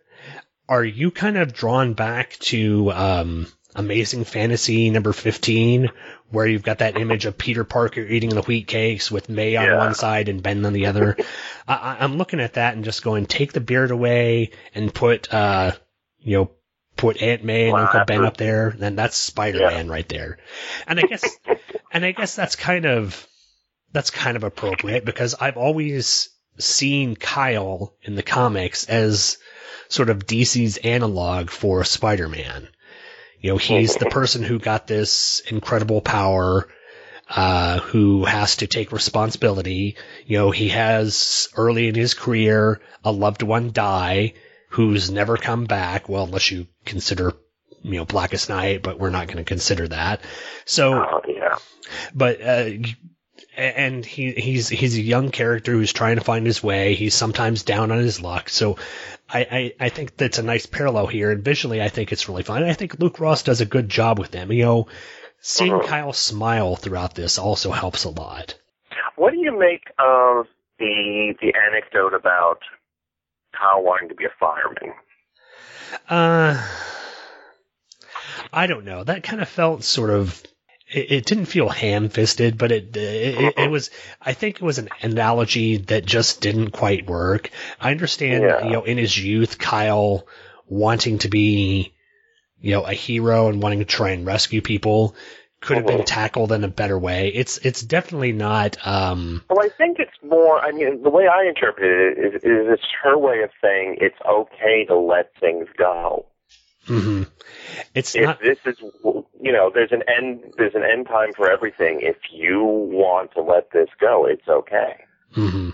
[0.68, 5.90] Are you kind of drawn back to um, Amazing Fantasy number fifteen,
[6.30, 9.64] where you've got that image of Peter Parker eating the wheat cakes with May on
[9.66, 9.76] Yeah.
[9.78, 11.16] one side and Ben on the other?
[11.68, 15.32] I, I- I'm looking at that and just going, take the beard away and put,
[15.32, 15.72] uh,
[16.20, 16.50] you know,
[17.00, 20.38] put Aunt May and Uncle Ben up there, then that's Spider-Man right there.
[20.86, 21.24] And I guess,
[21.92, 23.26] and I guess that's kind of,
[23.92, 29.38] that's kind of appropriate because I've always seen Kyle in the comics as
[29.88, 32.68] sort of DC's analog for Spider-Man.
[33.40, 36.68] You know, he's the person who got this incredible power,
[37.30, 39.96] uh, who has to take responsibility.
[40.26, 44.34] You know, he has early in his career a loved one die
[44.70, 46.08] who's never come back.
[46.08, 47.32] Well, unless you consider,
[47.82, 50.20] you know, Blackest Night, but we're not going to consider that.
[50.64, 51.56] So, Oh, yeah.
[52.14, 52.70] but uh,
[53.56, 56.94] and he he's he's a young character who's trying to find his way.
[56.94, 58.48] He's sometimes down on his luck.
[58.48, 58.76] So
[59.28, 59.40] I,
[59.80, 61.30] I, I think that's a nice parallel here.
[61.30, 62.62] And visually, I think it's really fun.
[62.64, 64.50] I think Luke Ross does a good job with them.
[64.52, 64.88] You know,
[65.42, 65.86] Seeing Mhm.
[65.86, 68.56] Kyle smile throughout this also helps a lot.
[69.16, 70.46] What do you make of
[70.78, 72.58] the the anecdote about
[73.56, 74.94] Kyle wanting to be a fireman?
[76.08, 76.66] Uh,
[78.52, 79.04] I don't know.
[79.04, 80.42] That kind of felt sort of.
[80.92, 83.90] It, it didn't feel ham-fisted, but it, it it it was.
[84.20, 87.50] I think it was an analogy that just didn't quite work.
[87.80, 88.64] I understand, Yeah.
[88.64, 90.26] you know, in his youth, Kyle
[90.66, 91.92] wanting to be,
[92.60, 95.14] you know, a hero and wanting to try and rescue people
[95.60, 96.06] could have been Mhm.
[96.06, 97.28] tackled in a better way.
[97.28, 98.76] It's it's definitely not.
[98.86, 100.58] Um, Well, I think it's more.
[100.60, 101.84] I mean, the way I interpret
[102.18, 106.26] it is, is it's her way of saying it's okay to let things go.
[106.86, 107.26] mhm.
[107.94, 108.40] It's If not.
[108.40, 108.76] this is,
[109.40, 110.54] you know, there's an end.
[110.56, 112.00] There's an end time for everything.
[112.02, 114.94] If you want to let this go, it's okay.
[115.34, 115.70] hmm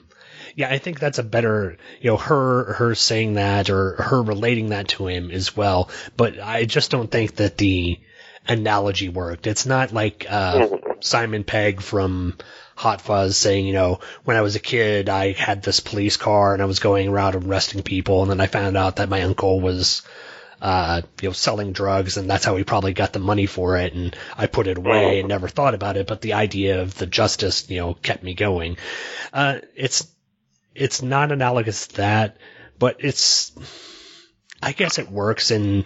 [0.54, 4.70] Yeah, I think that's a better, you know, her her saying that or her relating
[4.70, 5.90] that to him as well.
[6.16, 7.98] But I just don't think that the
[8.48, 9.46] analogy worked.
[9.46, 10.68] It's not like uh,
[11.00, 12.36] Simon Pegg from
[12.76, 16.52] Hot Fuzz saying, you know, when I was a kid, I had this police car
[16.52, 19.60] and I was going around arresting people, and then I found out that my uncle
[19.60, 20.02] was.
[20.58, 23.92] Uh, you know, selling drugs, and that's how he probably got the money for it.
[23.92, 26.06] And I put it away and never thought about it.
[26.06, 28.78] But the idea of the justice, you know, kept me going.
[29.34, 30.08] Uh, it's
[30.74, 32.38] it's not analogous to that,
[32.78, 33.52] but it's
[34.62, 35.84] I guess it works in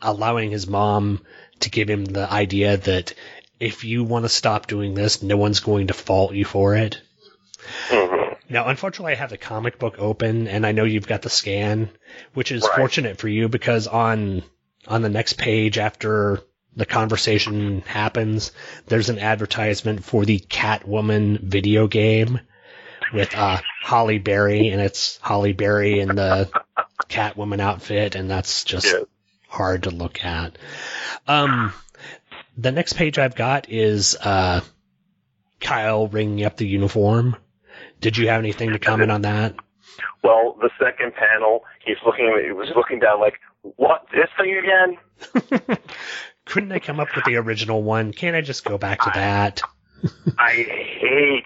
[0.00, 1.22] allowing his mom
[1.60, 3.14] to give him the idea that
[3.60, 7.00] if you want to stop doing this, no one's going to fault you for it.
[8.48, 11.88] Now, unfortunately, I have the comic book open, and I know you've got the scan,
[12.34, 12.76] which is Right.
[12.76, 14.42] fortunate for you because on
[14.86, 16.42] on the next page after
[16.76, 18.52] the conversation happens,
[18.86, 22.38] there's an advertisement for the Catwoman video game
[23.14, 26.50] with uh, Halle Berry, and it's Halle Berry in the
[27.08, 28.94] Catwoman outfit, and that's just
[29.54, 30.58] hard to look at.
[31.26, 31.72] Um,
[32.56, 34.60] the next page I've got is uh,
[35.60, 37.36] Kyle ringing up the uniform.
[38.00, 39.54] Did you have anything to comment on that?
[40.22, 42.26] Well, the second panel, he's looking.
[42.44, 44.06] He was looking down like, what?
[44.12, 45.78] This thing again?
[46.44, 48.12] Couldn't I come up with the original one?
[48.12, 49.62] Can't I just go back to that?
[50.38, 50.52] I
[51.00, 51.44] hate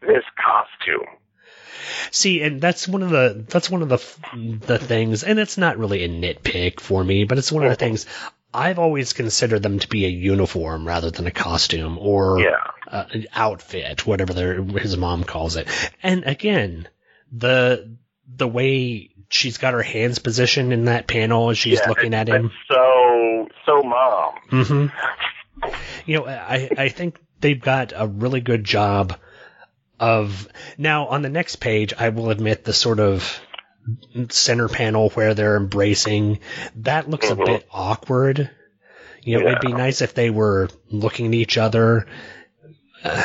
[0.00, 1.06] this costume.
[2.10, 4.02] See, and that's one of the that's one of the
[4.66, 7.76] the things, and it's not really a nitpick for me, but it's one of the
[7.76, 8.06] things
[8.52, 12.62] I've always considered them to be a uniform rather than a costume or Yeah.
[12.90, 15.68] uh, an outfit, whatever their, his mom calls it.
[16.02, 16.88] And again,
[17.32, 17.96] the
[18.34, 22.28] the way she's got her hands positioned in that panel as she's Yeah, looking at
[22.28, 22.46] him.
[22.46, 24.34] it's So, so mom.
[24.48, 24.86] hmm
[26.06, 29.18] You know, I, I think they've got a really good job
[29.98, 31.94] of now on the next page.
[31.98, 33.40] I will admit the sort of
[34.30, 36.40] center panel where they're embracing
[36.76, 38.50] that looks a bit awkward.
[39.22, 42.06] You know, it'd be nice if they were looking at each other.
[43.02, 43.22] Uh,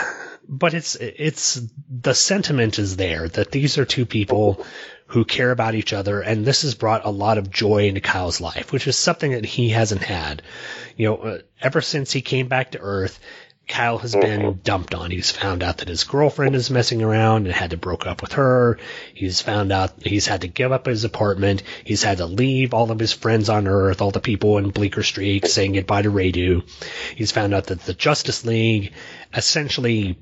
[0.47, 4.65] but it's it's the sentiment is there that these are two people
[5.07, 8.41] who care about each other, and this has brought a lot of joy into Kyle's
[8.41, 10.41] life, which is something that he hasn't had.
[10.95, 13.19] You know, uh, ever since he came back to Earth,
[13.67, 14.59] Kyle has been mm-hmm.
[14.63, 15.11] dumped on.
[15.11, 18.33] He's found out that his girlfriend is messing around and had to broke up with
[18.33, 18.79] her.
[19.13, 21.63] He's found out he's had to give up his apartment.
[21.85, 25.03] He's had to leave all of his friends on Earth, all the people in Bleecker
[25.03, 26.63] Street saying goodbye to Radu.
[27.15, 28.93] He's found out that the Justice League
[29.33, 30.17] essentially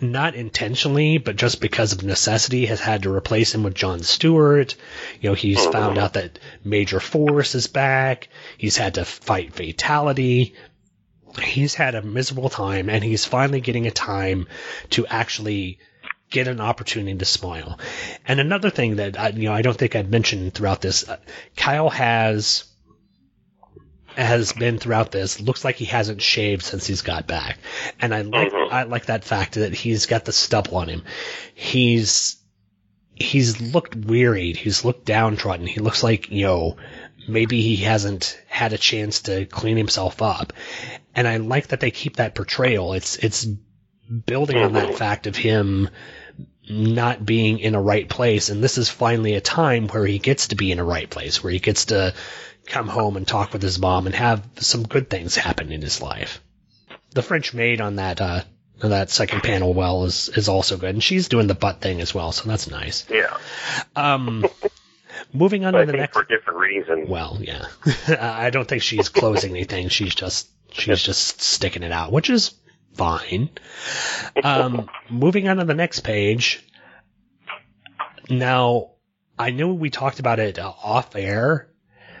[0.00, 4.74] not intentionally, but just because of necessity, has had to replace him with John Stewart.
[5.20, 5.72] You know, he's mm-hmm.
[5.72, 8.28] found out that Major Force is back.
[8.56, 10.54] He's had to fight Fatality.
[11.42, 14.46] He's had a miserable time, and he's finally getting a time
[14.90, 15.78] to actually
[16.30, 17.78] get an opportunity to smile.
[18.26, 21.18] And another thing that I, you know I don't think I've mentioned throughout this, uh,
[21.56, 22.64] Kyle has
[24.16, 25.40] has been throughout this.
[25.40, 27.58] Looks like he hasn't shaved since he's got back.
[28.00, 31.02] And i like i like that fact that he's got the stubble on him.
[31.54, 32.36] He's
[33.14, 34.56] he's looked wearied.
[34.56, 35.66] He's looked downtrodden.
[35.66, 36.76] He looks like you know
[37.28, 40.52] maybe he hasn't had a chance to clean himself up
[41.14, 43.46] and i like that they keep that portrayal it's it's
[44.26, 45.88] building on that fact of him
[46.68, 50.48] not being in a right place and this is finally a time where he gets
[50.48, 52.14] to be in a right place where he gets to
[52.66, 56.00] come home and talk with his mom and have some good things happen in his
[56.00, 56.42] life.
[57.10, 58.42] The French maid on that uh
[58.82, 62.00] on that second panel well is is also good and she's doing the butt thing
[62.00, 63.06] as well, so that's nice.
[63.10, 63.36] Yeah.
[63.94, 64.44] Um
[65.34, 67.08] moving on But I to the think next for different reasons.
[67.08, 67.66] well, yeah.
[68.20, 69.88] I don't think she's closing anything.
[69.88, 72.54] She's just she's just sticking it out, which is
[72.94, 73.50] fine.
[74.42, 76.66] Um, moving on to the next page.
[78.30, 78.92] Now,
[79.38, 81.68] I know we talked about it uh, off air,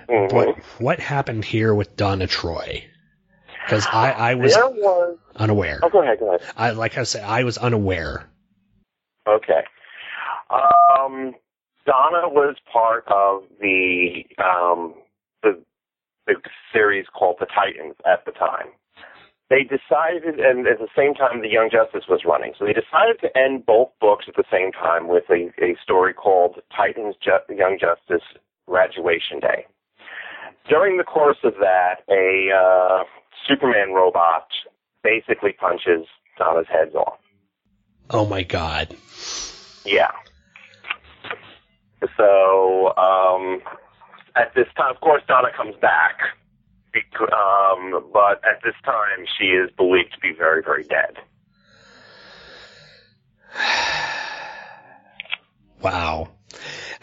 [0.06, 2.84] but what happened here with Donna Troy?
[3.64, 5.16] Because I, I was was.
[5.36, 5.80] unaware.
[5.82, 6.18] Oh, go ahead.
[6.18, 6.46] Go ahead.
[6.56, 8.28] I like I said, I was unaware.
[9.26, 9.62] Okay.
[10.50, 11.34] Um,
[11.86, 14.94] Donna was part of the um,
[15.42, 15.62] the
[16.26, 16.34] the
[16.72, 18.68] series called The Titans at the time.
[19.50, 22.54] They decided, and at the same time, The Young Justice was running.
[22.58, 26.14] So they decided to end both books at the same time with a, a story
[26.14, 28.24] called Titans Ju- Young Justice
[28.66, 29.66] Graduation Day.
[30.68, 33.04] During the course of that, a uh,
[33.46, 34.48] Superman robot
[35.02, 37.18] basically punches Donna's heads off.
[38.08, 38.96] Oh my god.
[39.84, 40.10] Yeah.
[42.16, 43.62] So um,
[44.36, 46.18] at this time, of course, Donna comes back,
[47.20, 51.16] um, but at this time, she is believed to be very, very dead.
[55.82, 56.30] Wow.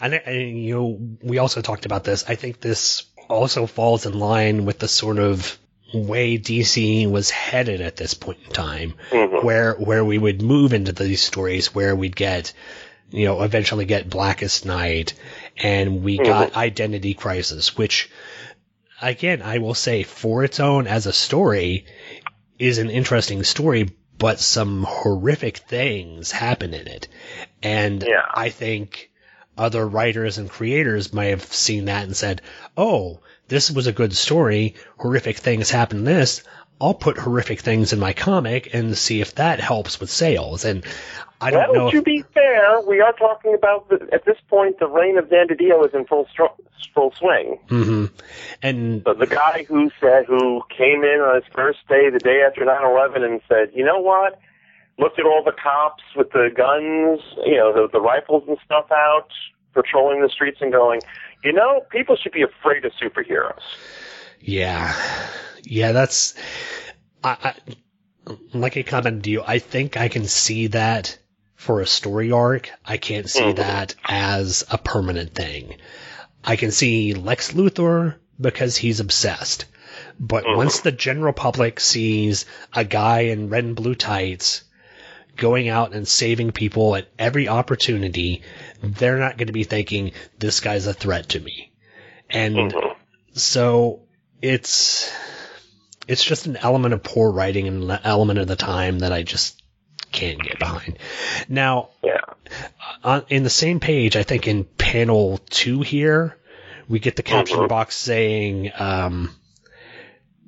[0.00, 2.24] And, and you know, we also talked about this.
[2.26, 5.56] I think this also falls in line with the sort of
[5.94, 8.94] way DC was headed at this point in time,
[9.42, 12.52] where where we would move into these stories where we'd get,
[13.12, 15.14] you know, eventually get Blackest Night,
[15.56, 16.26] and we mm-hmm.
[16.26, 18.10] got Identity Crisis, which,
[19.00, 21.86] again, I will say, for its own as a story,
[22.58, 27.08] is an interesting story, but some horrific things happen in it,
[27.62, 28.02] and
[28.34, 29.10] I think
[29.56, 32.40] other writers and creators might have seen that and said,
[32.76, 34.76] "Oh, this was a good story.
[34.96, 36.42] Horrific things happen in this.
[36.80, 40.84] I'll put horrific things in my comic and see if that helps with sales." And
[41.40, 41.90] I don't well, know.
[41.90, 45.28] to If, be fair, we are talking about the, at this point the reign of
[45.30, 46.54] Dan DiDio is in full stro-
[46.94, 47.58] full swing.
[47.68, 48.06] hmm
[48.62, 52.42] And So the guy who said who came in on his first day, the day
[52.46, 54.38] after 9/11, and said, "You know what?
[54.98, 58.92] Looked at all the cops with the guns, you know, the, the rifles and stuff
[58.92, 59.28] out,
[59.72, 61.00] patrolling the streets, and going,
[61.42, 63.62] you know, people should be afraid of superheroes."
[64.40, 64.92] yeah,
[65.62, 66.34] yeah, that's.
[67.24, 67.36] I,
[68.26, 69.42] I like I commented to you.
[69.46, 71.18] I think I can see that
[71.56, 72.70] for a story arc.
[72.84, 73.56] I can't see Mhm.
[73.56, 75.76] that as a permanent thing.
[76.44, 79.66] I can see Lex Luthor because he's obsessed.
[80.18, 84.64] But once the general public sees a guy in red and blue tights
[85.36, 88.42] going out and saving people at every opportunity,
[88.82, 91.72] they're not going to be thinking this guy's a threat to me.
[92.30, 92.72] And
[93.34, 94.02] so
[94.40, 95.12] it's
[96.08, 99.22] it's just an element of poor writing and an element of the time that I
[99.22, 99.62] just
[100.10, 100.98] can't get behind.
[101.48, 101.90] Now,
[103.02, 106.36] on, in the same page, I think in panel two here,
[106.88, 109.34] we get the caption box saying, um,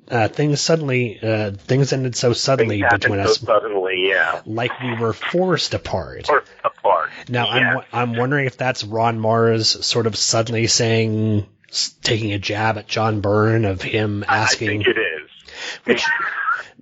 [0.09, 4.79] uh, things suddenly, uh, things ended so suddenly between happened us, so suddenly, yeah, like
[4.79, 6.29] we were forced apart.
[6.29, 7.09] or apart.
[7.27, 11.47] Now, I'm I'm wondering if that's Ron Marz sort of suddenly saying,
[12.03, 14.81] taking a jab at John Byrne of him asking.
[14.81, 15.24] I think it is.
[15.85, 16.03] Which,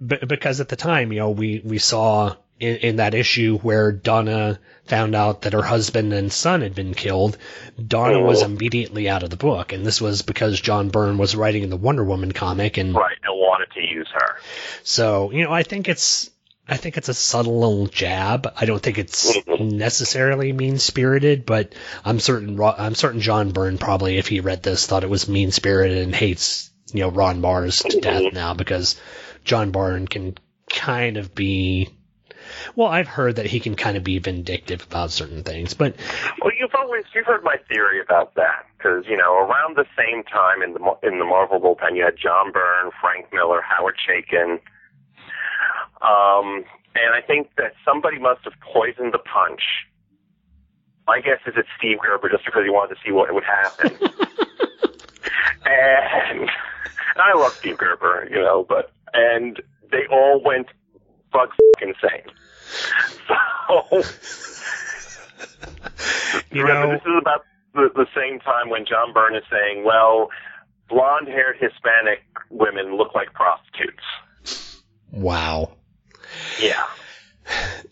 [0.05, 3.91] b- because at the time, you know, we, we saw in, in that issue where
[3.91, 7.37] Donna found out that her husband and son had been killed,
[7.85, 8.45] Donna was Oh.
[8.45, 9.73] immediately out of the book.
[9.73, 13.33] And this was because John Byrne was writing the Wonder Woman comic and Right, and
[13.37, 14.37] wanted to use her.
[14.83, 16.29] so, you know, I think it's
[16.65, 18.53] I think it's a subtle little jab.
[18.55, 19.77] I don't think it's mm-hmm.
[19.77, 21.73] necessarily mean spirited, but
[22.05, 25.51] I'm certain I'm certain John Byrne probably, if he read this, thought it was mean
[25.51, 28.99] spirited and hates you know Ron Marz to death now because
[29.43, 30.37] John Byrne can
[30.69, 31.89] kind of be.
[32.75, 35.95] Well, I've heard that he can kind of be vindictive about certain things, but
[36.41, 40.23] Well, you've always you've heard my theory about that because you know around the same
[40.23, 44.59] time in the in the Marvel bullpen you had John Byrne, Frank Miller, Howard Chaykin,
[46.01, 49.61] um, and I think that somebody must have poisoned the punch.
[51.07, 53.91] My guess is it's Steve Gerber just because he wanted to see what would happen.
[55.65, 56.49] and
[57.15, 60.67] I love Steve Gerber, you know, but and they all went
[61.31, 61.49] bug
[61.81, 62.23] insane.
[63.67, 64.03] So
[66.51, 69.83] you Remember, know, this is about the, the same time when John Byrne is saying,
[69.83, 70.29] well,
[70.89, 74.03] blonde haired Hispanic women look like prostitutes.
[75.11, 75.71] wow.
[76.61, 76.83] Yeah.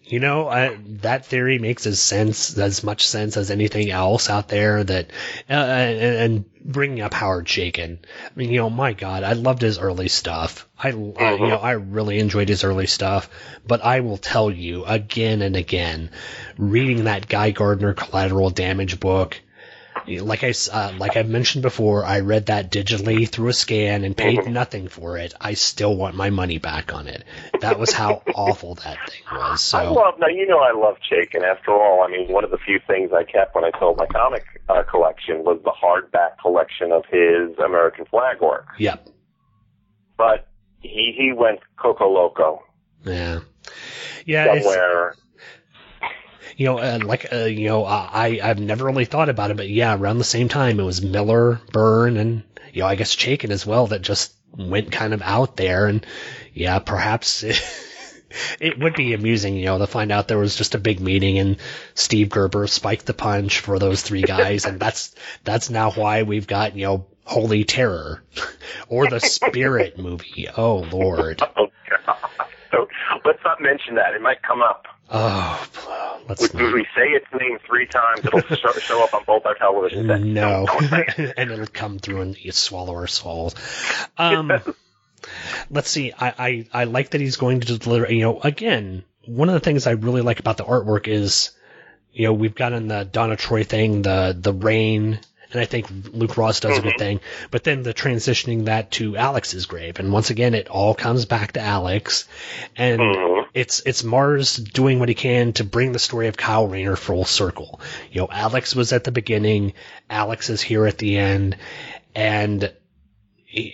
[0.04, 4.50] You know, I, that theory makes as sense as much sense as anything else out
[4.50, 4.84] there.
[4.84, 5.10] That
[5.50, 8.00] uh, and, and bringing up Howard Chaykin.
[8.04, 10.68] I mean, you know, my God, I loved his early stuff.
[10.78, 13.30] I, I you know, I really enjoyed his early stuff.
[13.66, 16.12] But I will tell you again and again,
[16.58, 19.40] reading that Guy Gardner Collateral Damage book.
[20.08, 24.16] Like I uh, like I mentioned before, I read that digitally through a scan and
[24.16, 25.34] paid nothing for it.
[25.40, 27.24] I still want my money back on it.
[27.62, 29.62] That was how awful that thing was.
[29.62, 31.44] So I love, now you know I love Chaykin.
[31.44, 34.08] After all, I mean, one of the few things I kept when I sold my
[34.08, 38.68] comic uh, collection was the hardback collection of his American flag work.
[38.78, 39.08] Yep.
[40.18, 40.48] But
[40.82, 42.64] he he went Coco Loco
[43.06, 43.40] Yeah.
[44.26, 45.16] Yeah, it's, somewhere.
[46.62, 49.68] You know, uh, like uh, you know, I I've never really thought about it, but
[49.68, 53.50] yeah, around the same time it was Miller, Byrne, and you know, I guess Chaykin
[53.50, 56.06] as well that just went kind of out there, and
[56.54, 57.60] yeah, perhaps it,
[58.60, 61.40] it would be amusing, you know, to find out there was just a big meeting
[61.40, 61.58] and
[61.96, 66.46] Steve Gerber spiked the punch for those three guys, and that's that's now why we've
[66.46, 68.22] got you know Holy Terror
[68.88, 70.48] or the Spirit movie.
[70.56, 71.42] Oh Lord.
[71.58, 72.48] Oh God!
[72.70, 72.88] So
[73.26, 74.14] let's not mention that.
[74.14, 74.86] It might come up.
[75.12, 75.68] Oh,
[76.30, 78.26] let's we we say its name three times.
[78.26, 80.24] It'll show, show up on both our television sets.
[80.24, 80.66] No,
[81.38, 83.56] and it'll come through and you swallow our souls.
[84.18, 84.52] Um,
[85.70, 86.14] let's see.
[86.18, 88.12] I, I I like that he's going to deliver.
[88.12, 91.52] You know, again, one of the things I really like about the artwork is,
[92.14, 95.20] you know, we've gotten the Donna Troy thing, the the rain,
[95.52, 97.20] and I think Luke Ross does a good thing.
[97.50, 101.54] But then the transitioning that to Alex's grave, and once again, it all comes back
[101.54, 102.30] to Alex,
[102.78, 103.02] and
[103.54, 107.26] it's it's Marz doing what he can to bring the story of Kyle Rayner full
[107.26, 107.82] circle.
[108.12, 109.74] You know, Alex was at the beginning,
[110.10, 111.58] Alex is here at the end,
[112.16, 112.72] and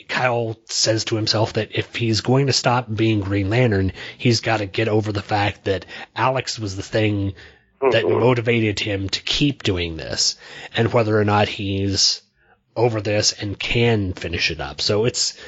[0.08, 4.58] Kyle says to himself that if he's going to stop being Green Lantern, he's got
[4.58, 7.34] to get over the fact that Alex was the thing
[7.80, 8.20] that mm-hmm.
[8.20, 10.38] motivated him to keep doing this,
[10.76, 12.24] and whether or not he's
[12.76, 14.82] over this and can finish it up.
[14.82, 15.40] So it's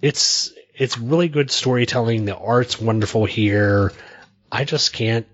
[0.00, 2.24] it's it's really good storytelling.
[2.24, 3.92] The art's wonderful here.
[4.52, 5.26] I just can't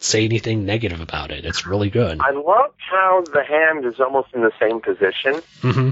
[0.00, 1.44] say anything negative about it.
[1.44, 2.20] It's really good.
[2.20, 5.90] I love how the hand is almost in the same position hmm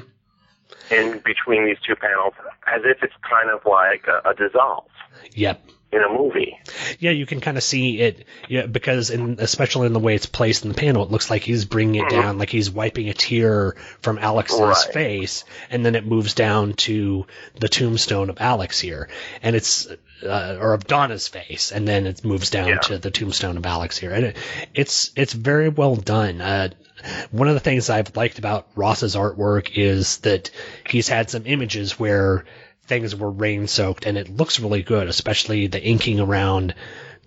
[0.88, 2.34] in between these two panels,
[2.68, 4.84] as if it's kind of like a, a dissolve
[5.32, 5.68] Yep.
[5.92, 6.58] In a movie.
[6.98, 10.26] Yeah, you can kind of see it, yeah, because in, especially in the way it's
[10.26, 13.14] placed in the panel, it looks like he's bringing it down, like he's wiping a
[13.14, 14.92] tear from Alex's Right.
[14.92, 17.26] face, and then it moves down to
[17.60, 19.08] the tombstone of Alex here,
[19.42, 19.86] and it's
[20.22, 23.96] uh, or of Donna's face, and then it moves down to the tombstone of Alex
[23.98, 24.36] here, and it,
[24.74, 26.40] it's it's very well done.
[26.40, 26.70] Uh,
[27.30, 30.50] one of the things I've liked about Ross's artwork is that
[30.88, 32.44] he's had some images where
[32.86, 36.74] things were rain soaked and it looks really good, especially the inking around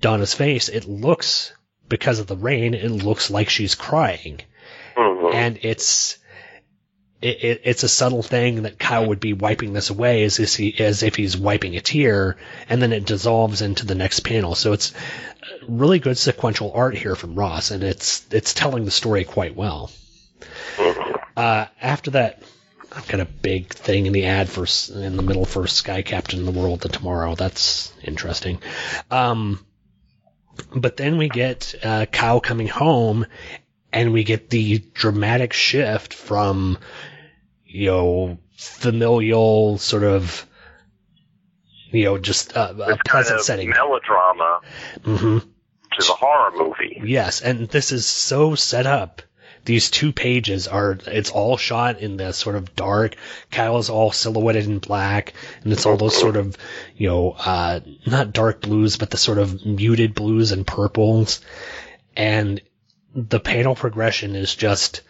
[0.01, 0.69] Donna's face.
[0.69, 1.53] It looks,
[1.87, 4.41] because of the rain, it looks like she's crying.
[4.95, 5.35] Mm-hmm.
[5.35, 6.17] And it's,
[7.21, 10.55] it, it, it's a subtle thing that Kyle would be wiping this away as if,
[10.55, 12.37] he, as if he's wiping a tear,
[12.69, 14.55] and then it dissolves into the next panel.
[14.55, 14.93] So it's
[15.67, 19.91] really good sequential art here from Ross, and it's it's telling the story quite well.
[21.35, 22.41] Uh, after that,
[22.91, 26.39] I've got a big thing in the ad for in the middle for Sky Captain
[26.39, 27.35] and the World of Tomorrow.
[27.35, 28.61] That's interesting.
[29.11, 29.65] Um,
[30.73, 33.25] but then we get uh, Kyle coming home,
[33.91, 36.77] and we get the dramatic shift from
[37.69, 40.45] you know familial sort of
[41.91, 43.69] you know just uh, a pleasant setting.
[43.69, 44.59] melodrama
[45.03, 45.37] hmm
[45.97, 47.01] to the horror movie.
[47.03, 49.21] Yes, and this is so set up.
[49.65, 53.15] These two pages are, it's all shot in this sort of dark,
[53.51, 56.55] Kyle's all silhouetted in black, and it's all those sort of,
[56.95, 61.41] you know, uh, not dark blues, but the sort of muted blues and purples.
[62.15, 62.61] And
[63.13, 65.01] the panel progression is just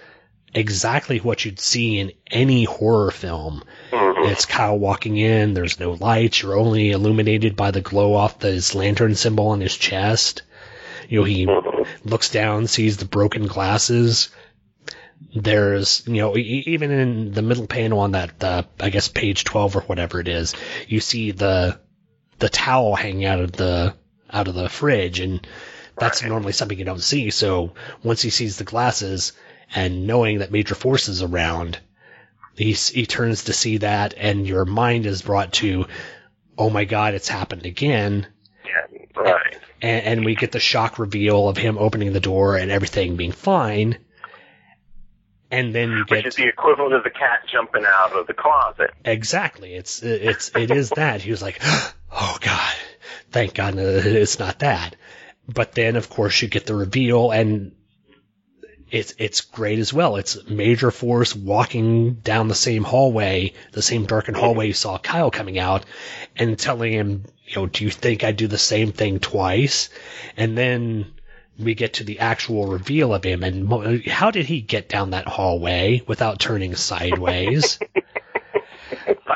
[0.54, 3.64] exactly what you'd see in any horror film.
[3.92, 8.76] It's Kyle walking in, there's no lights, you're only illuminated by the glow off his
[8.76, 10.42] lantern symbol on his chest.
[11.08, 11.48] You know, he
[12.04, 14.30] looks down, sees the broken glasses.
[15.34, 19.78] There's, you know, even in the middle panel on that, uh, I guess page 12
[19.78, 20.54] or whatever it is,
[20.88, 21.80] you see the,
[22.40, 23.96] the towel hanging out of the,
[24.32, 25.46] out of the fridge and
[25.98, 27.32] that's normally something you don't see.
[27.32, 27.74] So
[28.04, 29.34] once he sees the glasses
[29.74, 31.80] and knowing that Major Force is around,
[32.56, 35.86] he, he turns to see that and your mind is brought to,
[36.58, 38.28] oh my god, it's happened again.
[38.66, 39.58] Yeah, right.
[39.82, 43.32] And, and we get the shock reveal of him opening the door and everything being
[43.32, 43.98] fine.
[45.52, 48.92] And then you Which is the equivalent of the cat jumping out of the closet.
[49.04, 51.60] exactly it's it's it is that he was like,
[52.12, 52.76] oh god,
[53.32, 54.96] thank God it's not that.
[55.48, 57.72] But then of course you get the reveal and
[58.92, 60.16] it's it's great as well.
[60.16, 65.32] It's Major Force walking down the same hallway, the same darkened hallway you saw Kyle
[65.32, 65.86] coming out,
[66.36, 69.90] and telling him, you know, do you think I'd do the same thing twice?
[70.38, 71.14] And then
[71.58, 75.12] we get to the actual reveal of him, and mo- how did he get down
[75.12, 77.80] that hallway without turning sideways?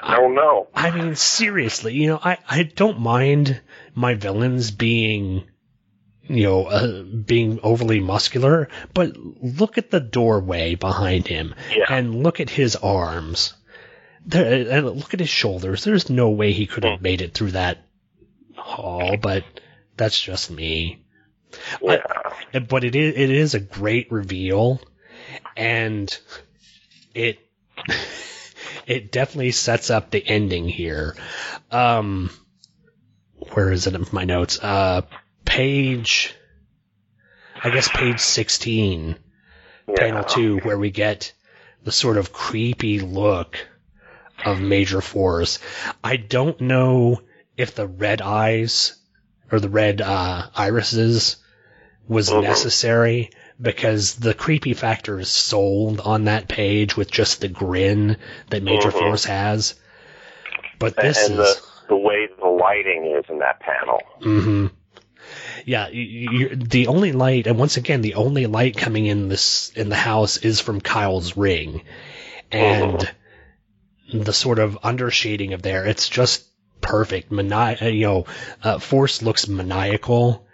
[0.04, 0.68] I don't know.
[0.74, 3.62] I mean, seriously, you know, I, I don't mind
[3.96, 5.44] my villains being,
[6.28, 11.86] you know, uh, being overly muscular, but look at the doorway behind him Yeah.
[11.90, 13.54] and look at his arms.
[14.26, 15.84] there, and look at his shoulders.
[15.84, 17.86] There's no way he could have made it through that
[18.56, 19.44] hall, but
[19.98, 21.04] that's just me.
[21.82, 22.02] Yeah.
[22.54, 24.80] I- but it is it is a great reveal,
[25.58, 26.18] and
[27.14, 27.38] it
[28.88, 31.16] it definitely sets up the ending here.
[31.70, 32.30] Um,
[33.54, 34.58] where is it in my notes?
[34.64, 35.02] Uh,
[35.46, 36.36] page,
[37.64, 39.18] I guess page sixteen,
[39.96, 41.34] panel two, where we get
[41.84, 43.58] the sort of creepy look
[44.46, 45.60] of Major Force.
[46.04, 47.22] I don't know
[47.58, 48.98] if the red eyes
[49.52, 51.38] or the red uh, irises
[52.08, 53.30] was necessary
[53.62, 58.18] because the creepy factor is sold on that page with just the grin
[58.50, 59.00] that Major Mhm.
[59.00, 59.76] Force has.
[60.80, 64.02] But this and is the the way the lighting is in that panel.
[64.22, 64.68] hmm
[65.66, 69.96] Yeah, the only light, and once again, the only light coming in this in the
[69.96, 71.84] house is from Kyle's ring,
[72.52, 73.10] and
[74.14, 76.46] the sort of undershading of there, it's just
[76.82, 77.32] perfect.
[77.32, 78.26] Mani- uh, you know,
[78.62, 80.46] uh, Force looks maniacal,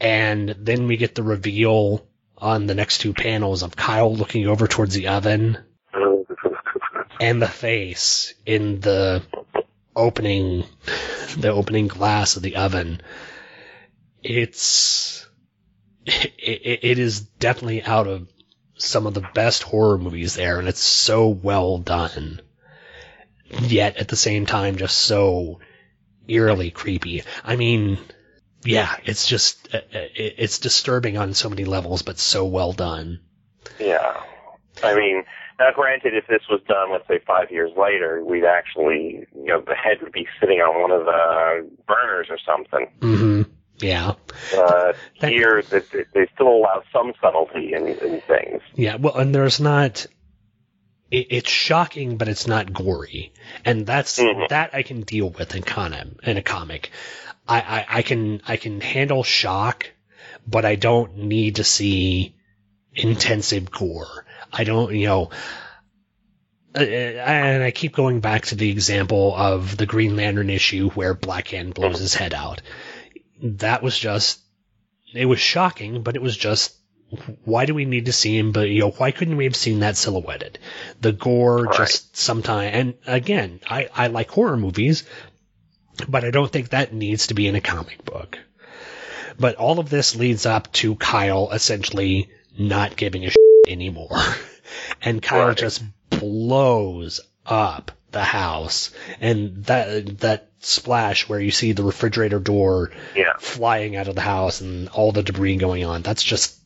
[0.00, 2.04] and then we get the reveal
[2.36, 5.58] on the next two panels of Kyle looking over towards the oven,
[7.20, 9.22] and the face in the
[9.94, 10.64] opening
[11.36, 13.00] the opening glass of the oven
[14.24, 15.26] it's
[16.06, 18.28] it, it, is definitely out of
[18.76, 22.40] some of the best horror movies there and it's so well done
[23.62, 25.60] yet at the same time just so
[26.26, 27.98] eerily creepy i mean
[28.64, 32.72] yeah it's just uh, uh, it- it's disturbing on so many levels but so well
[32.72, 33.20] done
[33.78, 34.20] Yeah.
[34.82, 35.22] I mean,
[35.58, 39.60] now granted, if this was done, let's say five years later, we'd actually, you know,
[39.60, 42.88] the head would be sitting on one of the burners or something.
[43.00, 43.42] hmm
[43.78, 44.14] yeah
[44.56, 48.62] uh, here, that that they still allow some subtlety in, in things.
[48.74, 50.06] Yeah, well, and there's not.
[51.10, 53.32] It, it's shocking, but it's not gory,
[53.64, 54.44] and that's mm-hmm.
[54.50, 56.08] that I can deal with in comic.
[56.22, 56.90] In a comic,
[57.46, 59.90] I, I I can I can handle shock,
[60.46, 62.34] but I don't need to see
[62.94, 64.24] intensive gore.
[64.52, 65.30] I don't, you know.
[66.76, 70.90] uh, uh And I keep going back to the example of the Green Lantern issue
[70.90, 72.62] where Black Hand blows his head out.
[73.44, 74.40] That was just,
[75.14, 76.74] it was shocking, but it was just
[77.44, 78.52] why do we need to see him?
[78.52, 80.58] But you know, why couldn't we have seen that silhouetted?
[81.00, 82.70] The gore just sometime.
[82.72, 85.04] And again, I I like horror movies,
[86.08, 88.38] but I don't think that needs to be in a comic book.
[89.38, 93.38] But all of this leads up to Kyle essentially not giving a shit
[93.68, 94.18] anymore,
[95.02, 98.90] and Kyle just blows up the house,
[99.20, 103.34] and that that splash where you see the refrigerator door Yeah.
[103.38, 106.00] flying out of the house and all the debris going on.
[106.00, 106.58] That's just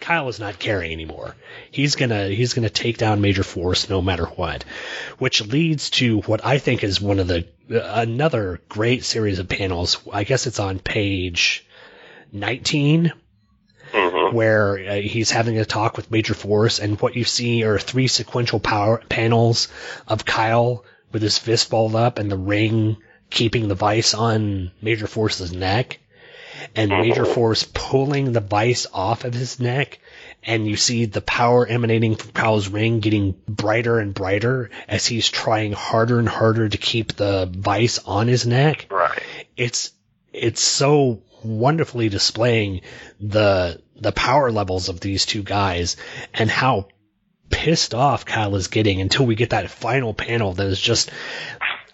[0.00, 1.34] Kyle is not caring anymore.
[1.70, 4.64] He's gonna he's gonna take down Major Force no matter what,
[5.18, 9.98] which leads to what I think is one of the another great series of panels.
[10.10, 11.66] I guess it's on page
[12.32, 13.12] nineteen.
[14.32, 18.08] Where uh, he's having a talk with Major Force, and what you see are three
[18.08, 19.68] sequential power panels
[20.06, 22.98] of Kyle with his fist balled up and the ring
[23.30, 25.98] keeping the vice on Major Force's neck
[26.74, 29.98] and Major Force pulling the vice off of his neck,
[30.42, 35.28] and you see the power emanating from Kyle's ring getting brighter and brighter as he's
[35.28, 38.86] trying harder and harder to keep the vice on his neck.
[38.90, 39.22] Right.
[39.56, 39.92] It's
[40.32, 42.82] it's so wonderfully displaying
[43.20, 45.96] the the power levels of these two guys
[46.34, 46.88] and how
[47.50, 51.10] pissed off Kyle is getting until we get that final panel that is just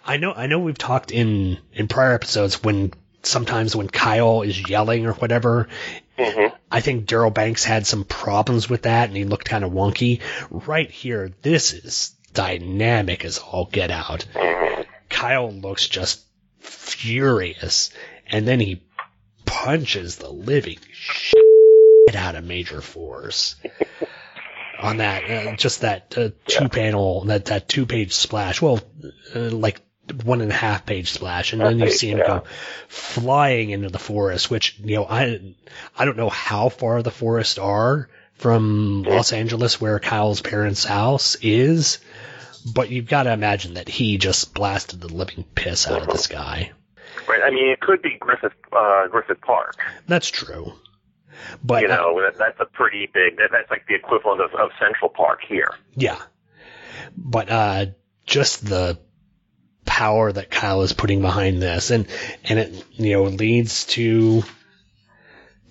[0.05, 2.93] I know I know we've talked in in prior episodes when
[3.23, 5.67] sometimes when Kyle is yelling or whatever
[6.17, 6.55] mm-hmm.
[6.71, 10.21] I think Darryl Banks had some problems with that and he looked kind of wonky.
[10.49, 14.25] Right here, this is dynamic as all get out.
[14.33, 14.81] Mm-hmm.
[15.09, 16.21] Kyle looks just
[16.59, 17.91] furious
[18.27, 18.83] and then he
[19.45, 20.79] punches the living
[22.07, 23.55] shit out of Major Force
[24.79, 28.61] on that uh, just that uh, two panel that that two page splash.
[28.61, 28.79] Well,
[29.35, 29.81] uh, like
[30.23, 32.43] one and a half page splash, and then you see him go
[32.87, 34.49] flying into the forest.
[34.51, 35.55] Which you know, I
[35.97, 41.35] I don't know how far the forests are from Los Angeles, where Kyle's parents' house
[41.41, 41.99] is,
[42.73, 46.27] but you've got to imagine that he just blasted the living piss out of this
[46.27, 46.71] guy.
[47.27, 47.41] Right.
[47.43, 49.77] I mean, it could be Griffith uh, Griffith Park.
[50.07, 50.73] That's true.
[51.63, 53.37] But you know, that, that's a pretty big.
[53.37, 55.69] That, that's like the equivalent of, of Central Park here.
[55.95, 56.19] Yeah.
[57.15, 57.85] But uh
[58.25, 58.99] just the
[59.85, 62.07] power that Kyle is putting behind this and
[62.43, 64.43] and it you know leads to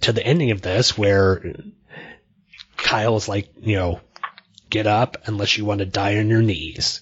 [0.02, 1.54] to the ending of this where
[2.76, 4.00] Kyle is like, you know,
[4.70, 7.00] get up unless you want to die on your knees.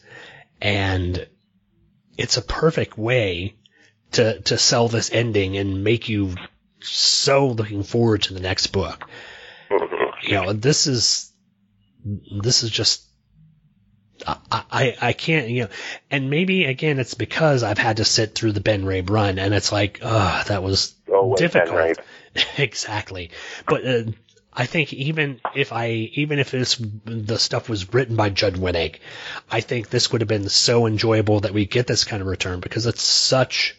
[0.60, 1.26] and
[2.18, 3.56] it's a perfect way
[4.12, 6.34] to to sell this ending and make you
[6.82, 9.08] so looking forward to the next book.
[10.24, 11.32] You know, this is
[12.04, 13.04] this is just
[14.24, 14.36] I,
[14.70, 15.68] I I can't you know,
[16.12, 19.52] and maybe again it's because I've had to sit through the Ben Raab run, and
[19.52, 21.98] it's like, oh, that was Ben difficult.
[22.56, 23.30] Exactly,
[23.66, 23.84] but.
[23.84, 24.02] Uh,
[24.54, 26.76] I think even if I even if this
[27.06, 28.96] the stuff was written by Judd Winick,
[29.50, 32.60] I think this would have been so enjoyable that we get this kind of return
[32.60, 33.74] because it's such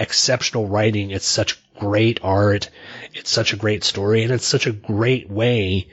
[0.00, 2.70] exceptional writing, it's such great art,
[3.14, 5.88] it's such a great story, and it's such a great way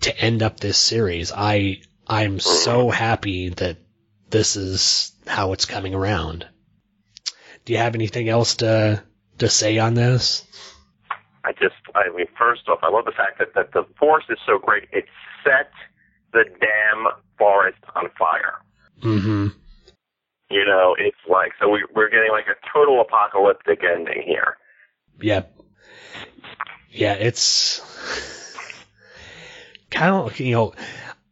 [0.00, 1.32] to end up this series.
[1.32, 3.78] I I'm so happy that
[4.30, 6.46] this is how it's coming around.
[7.64, 9.02] Do you have anything else to
[9.38, 10.46] to say on this?
[11.44, 14.38] I just, I mean, first off, I love the fact that, that the force is
[14.46, 14.88] so great.
[14.92, 15.06] It
[15.42, 15.70] set
[16.32, 17.06] the damn
[17.38, 18.58] forest on fire.
[19.02, 19.48] Mm-hmm.
[20.50, 24.58] You know, it's like, so we, we're getting like a total apocalyptic ending here.
[25.22, 25.56] Yep.
[26.90, 27.80] Yeah, it's
[29.90, 30.74] kind of You know,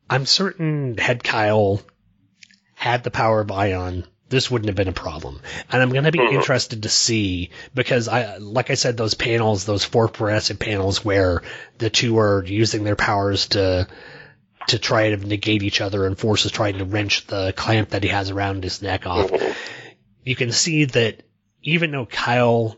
[0.09, 1.81] I'm certain had Kyle
[2.75, 5.41] had the power of Ion, this wouldn't have been a problem.
[5.71, 6.37] And I'm going to be mm-hmm.
[6.37, 11.43] interested to see because I, like I said, those panels, those four progressive panels where
[11.79, 13.89] the two are using their powers to
[14.69, 18.03] to try to negate each other and Force is trying to wrench the clamp that
[18.03, 19.31] he has around his neck off.
[19.31, 19.53] Mm-hmm.
[20.25, 21.23] You can see that
[21.63, 22.77] even though Kyle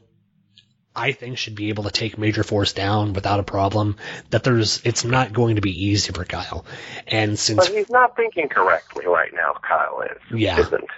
[0.95, 3.97] I think should be able to take Major Force down without a problem.
[4.31, 6.65] That there's, it's not going to be easy for Kyle.
[7.07, 10.39] And since, But he's not thinking correctly right now, Kyle is.
[10.39, 10.59] Yeah.
[10.59, 10.91] Isn't.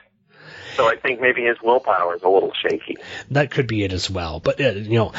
[0.77, 2.97] So I think maybe his willpower is a little shaky.
[3.31, 4.41] that could be it as well.
[4.41, 5.13] But, uh, you know,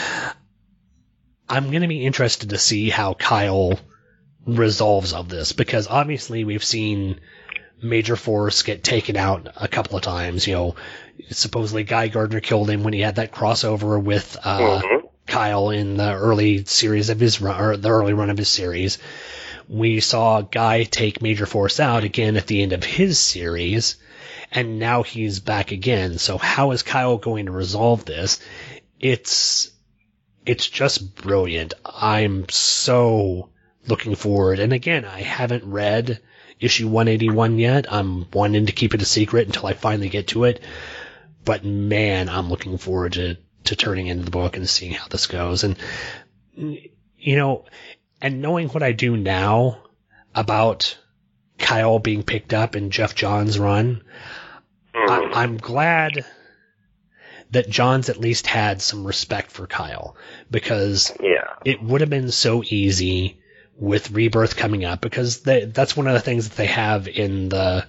[1.47, 3.79] I'm going to be interested to see how Kyle
[4.45, 7.19] resolves of this because obviously we've seen
[7.81, 10.47] Major Force get taken out a couple of times.
[10.47, 10.75] You know,
[11.31, 14.81] supposedly Guy Gardner killed him when he had that crossover with uh,
[15.27, 18.97] Kyle in the early series of his run, or the early run of his series.
[19.67, 23.95] We saw Guy take Major Force out again at the end of his series,
[24.51, 26.17] and now he's back again.
[26.17, 28.39] So how is Kyle going to resolve this?
[28.99, 29.71] It's
[30.45, 31.73] it's just brilliant.
[31.85, 33.49] I'm so
[33.87, 34.59] looking forward.
[34.59, 36.19] And again, I haven't read
[36.59, 37.91] issue 181 yet.
[37.91, 40.61] I'm wanting to keep it a secret until I finally get to it.
[41.45, 45.27] But man, I'm looking forward to, to turning into the book and seeing how this
[45.27, 45.63] goes.
[45.63, 45.77] And,
[46.55, 47.65] you know,
[48.21, 49.79] and knowing what I do now
[50.33, 50.97] about
[51.57, 54.03] Kyle being picked up in Geoff Johns' run,
[54.95, 56.25] I, I'm glad
[57.51, 60.15] that Johns at least had some respect for Kyle
[60.49, 61.47] because Yeah.
[61.65, 63.39] it would have been so easy
[63.75, 67.49] with Rebirth coming up because they, that's one of the things that they have in
[67.49, 67.85] the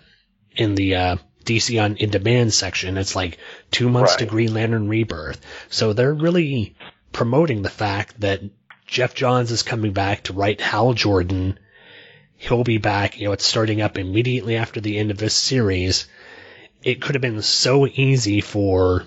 [0.56, 2.96] in the uh, DC on in demand section.
[2.98, 3.38] It's like
[3.70, 6.74] two months to Green Lantern Rebirth, so they're really
[7.12, 8.42] promoting the fact that
[8.86, 11.58] Geoff Johns is coming back to write Hal Jordan.
[12.36, 13.18] He'll be back.
[13.18, 16.06] You know, it's starting up immediately after the end of this series.
[16.82, 19.06] It could have been so easy for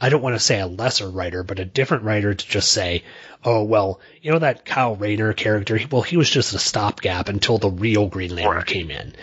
[0.00, 3.04] I don't want to say a lesser writer, but a different writer to just say,
[3.44, 5.76] oh, well, you know that Kyle Rayner character?
[5.76, 9.14] He- Well, he was just a stopgap until the real Green Lantern came in.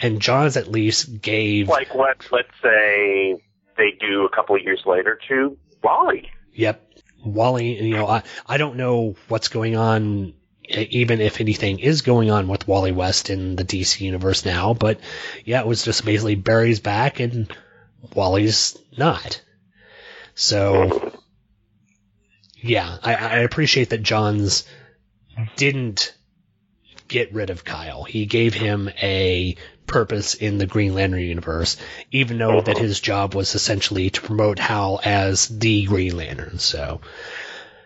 [0.00, 3.40] And Johns at least gave, Like let let's say
[3.76, 6.30] they do a couple of years later to Wally.
[6.52, 6.80] yep,
[7.24, 10.34] Wally, you know, I, I don't know what's going on,
[10.68, 14.98] even if anything is going on with Wally West in the DC universe now, but
[15.44, 17.52] yeah, it was just basically Barry's back and
[18.14, 19.40] Wally's not.
[20.34, 21.12] So,
[22.56, 24.64] yeah, I, I appreciate that Johns
[25.56, 26.14] didn't
[27.08, 28.04] get rid of Kyle.
[28.04, 29.56] He gave him a
[29.86, 31.76] purpose in the Green Lantern universe,
[32.10, 36.58] even though that his job was essentially to promote Hal as the Green Lantern.
[36.58, 37.00] So,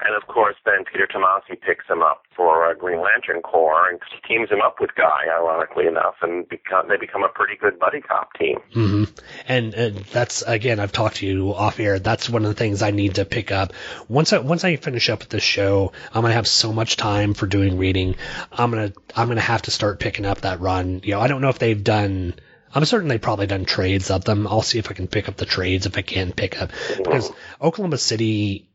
[0.01, 0.47] And of course,
[0.91, 4.95] Peter Tomasi picks him up for uh, Green Lantern Corps and teams him up with
[4.95, 8.59] Guy, ironically enough, and become, they become a pretty good buddy cop team.
[8.72, 9.05] hmm
[9.47, 11.99] and, and that's again, I've talked to you off air.
[11.99, 13.72] That's one of the things I need to pick up
[14.09, 15.93] once I once I finish up with this show.
[16.12, 18.16] I'm gonna have so much time for doing reading.
[18.53, 21.01] I'm gonna I'm gonna have to start picking up that run.
[21.05, 22.34] You know, I don't know if they've done.
[22.74, 24.47] I'm certain they've probably done trades of them.
[24.47, 27.32] I'll see if I can pick up the trades if I can pick up because
[27.61, 28.68] Oklahoma City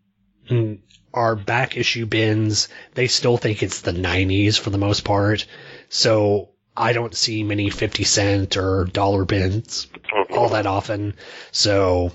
[0.50, 0.80] mm,
[1.14, 2.70] are back issue bins.
[2.94, 5.46] They still think it's the 90s for the most part.
[5.90, 9.88] So I don't see many 50 cent or dollar bins
[10.32, 11.16] all that often.
[11.52, 12.12] So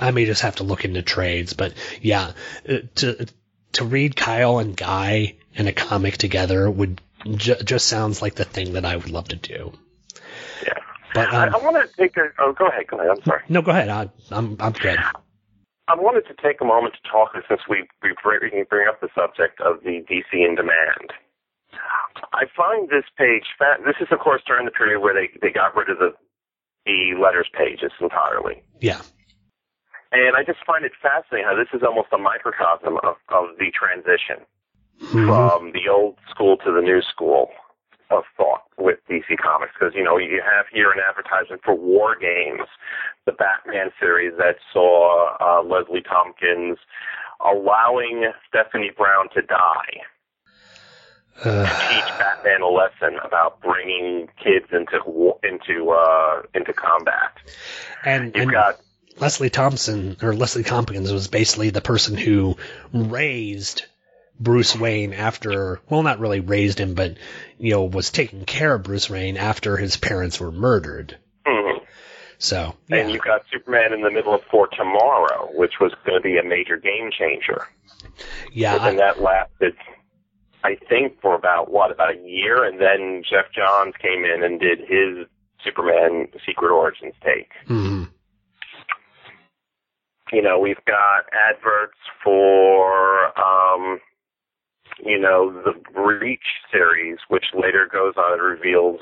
[0.00, 1.54] I may just have to look into trades.
[1.54, 2.32] But yeah,
[2.68, 3.26] uh, to,
[3.72, 7.00] to read Kyle and Guy in a comic together would
[7.36, 9.72] ju- just sounds like the thing that I would love to do.
[10.62, 10.74] Yeah,
[11.14, 12.28] but I, um, I want to take a.
[12.38, 12.86] Oh, go ahead.
[12.86, 13.10] Go ahead.
[13.10, 13.42] I'm sorry.
[13.48, 13.88] no, go ahead.
[13.88, 14.98] I, I'm I'm good.
[15.88, 19.60] I wanted to take a moment to talk since we we bring up the subject
[19.60, 21.16] of the DC in demand.
[22.32, 23.44] I find this page.
[23.84, 26.12] This is, of course, during the period where they they got rid of the
[26.84, 28.62] the letters pages entirely.
[28.80, 29.00] Yeah.
[30.12, 33.70] And I just find it fascinating how this is almost a microcosm of, of the
[33.72, 34.44] transition
[35.00, 35.26] mm-hmm.
[35.26, 37.50] from the old school to the new school
[38.10, 39.72] of thought with DC Comics.
[39.78, 42.68] Because, you know, you have here an advertisement for War Games,
[43.26, 46.78] the Batman series that saw uh, Leslie Tompkins
[47.44, 50.02] allowing Stephanie Brown to die.
[51.44, 57.32] To teach Batman a lesson about bringing kids into into uh, into combat.
[58.04, 58.80] And, You've and got
[59.20, 62.56] Leslie Thompson or Leslie Tompkins was basically the person who
[62.92, 63.86] raised
[64.40, 67.16] Bruce Wayne after, well, not really raised him, but
[67.58, 71.16] you know, was taking care of Bruce Wayne after his parents were murdered.
[71.46, 71.80] Mhm.
[72.38, 76.22] So And you've got Superman in the middle of For Tomorrow, which was going to
[76.22, 77.66] be a major game changer.
[78.52, 79.74] yeah, and that lasted,
[80.62, 84.60] I think, for about what about a year, and then Geoff Johns came in and
[84.60, 85.26] did his
[85.64, 87.50] Superman Secret Origins take.
[87.66, 88.04] hmm
[90.32, 93.98] You know, we've got adverts for, um,
[95.04, 96.40] you know, the Breach
[96.72, 99.00] series, which later goes on and reveals,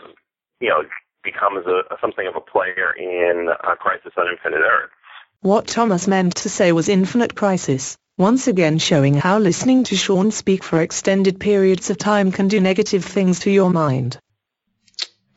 [0.60, 0.82] you know,
[1.22, 4.90] becomes a something of a player in uh, Crisis on Infinite Earth.
[5.40, 10.30] What Thomas meant to say was Infinite Crisis, once again showing how listening to Sean
[10.30, 14.18] speak for extended periods of time can do negative things to your mind.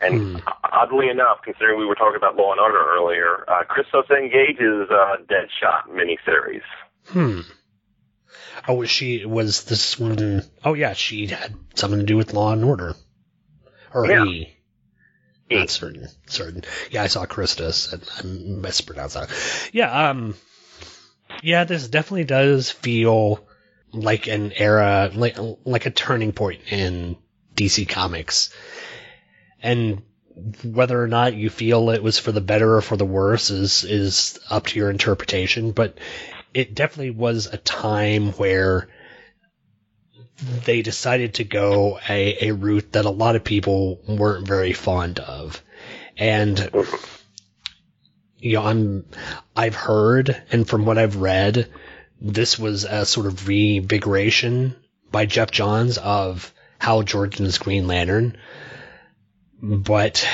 [0.02, 0.42] And
[0.72, 4.30] oddly enough, considering we were talking about Law and Order earlier, uh, Christos N.
[4.32, 6.62] Gage's uh, Deadshot miniseries.
[7.08, 7.42] Hmm.
[8.68, 10.44] Oh, she was this one?
[10.64, 12.96] Oh, yeah, she had something to do with Law and Order,
[13.94, 14.26] or Yeah.
[14.26, 14.56] he.
[15.52, 16.08] Not certain.
[16.28, 16.64] Certain.
[16.92, 17.92] Yeah, I saw Christus.
[17.92, 19.30] and I mispronounced that.
[19.74, 20.10] Yeah.
[20.10, 20.36] Um.
[21.42, 23.48] Yeah, this definitely does feel
[23.92, 27.18] like an era, like like a turning point in
[27.56, 28.54] DC Comics,
[29.62, 30.04] and
[30.64, 33.84] whether or not you feel it was for the better or for the worse is
[33.84, 35.72] is up to your interpretation.
[35.72, 35.98] But
[36.54, 38.88] it definitely was a time where
[40.66, 45.20] they decided to go a, a route that a lot of people weren't very fond
[45.20, 45.62] of.
[46.18, 46.70] And
[48.38, 49.06] you know, I'm
[49.56, 51.70] I've heard and from what I've read,
[52.22, 54.76] this was a sort of revigoration
[55.12, 58.38] by Geoff Johns of Hal Jordan's Green Lantern.
[59.62, 60.26] But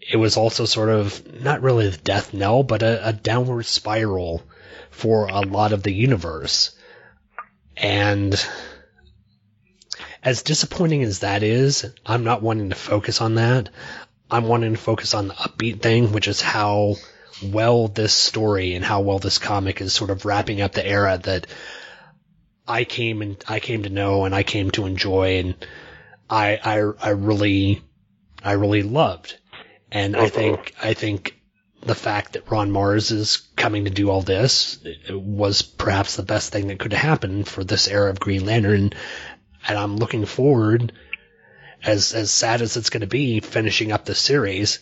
[0.00, 4.42] it was also sort of not really the death knell, but a, a downward spiral
[4.92, 6.70] for a lot of the universe.
[7.76, 8.34] And
[10.22, 13.70] as disappointing as that is, I'm not wanting to focus on that.
[14.30, 16.96] I'm wanting to focus on the upbeat thing, which is how
[17.42, 21.18] well this story and how well this comic is sort of wrapping up the era
[21.24, 21.48] that
[22.68, 25.66] I came and I came to know and I came to enjoy and
[26.30, 27.82] I I I really
[28.44, 29.38] I really loved.
[29.90, 30.28] And I uh-huh.
[30.28, 31.41] think I think
[31.82, 34.78] the fact that Ron Marz is coming to do all this
[35.10, 38.92] was perhaps the best thing that could have happened for this era of Green Lantern.
[39.66, 40.92] And I'm looking forward,
[41.82, 44.78] as as sad as it's going to be, finishing up the series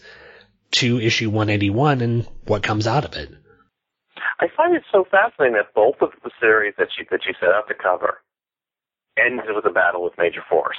[0.72, 3.30] to issue 181 and what comes out of it.
[4.38, 7.50] I find it so fascinating that both of the series that you that you set
[7.50, 8.20] out to cover
[9.18, 10.78] ends with a battle with Major Force.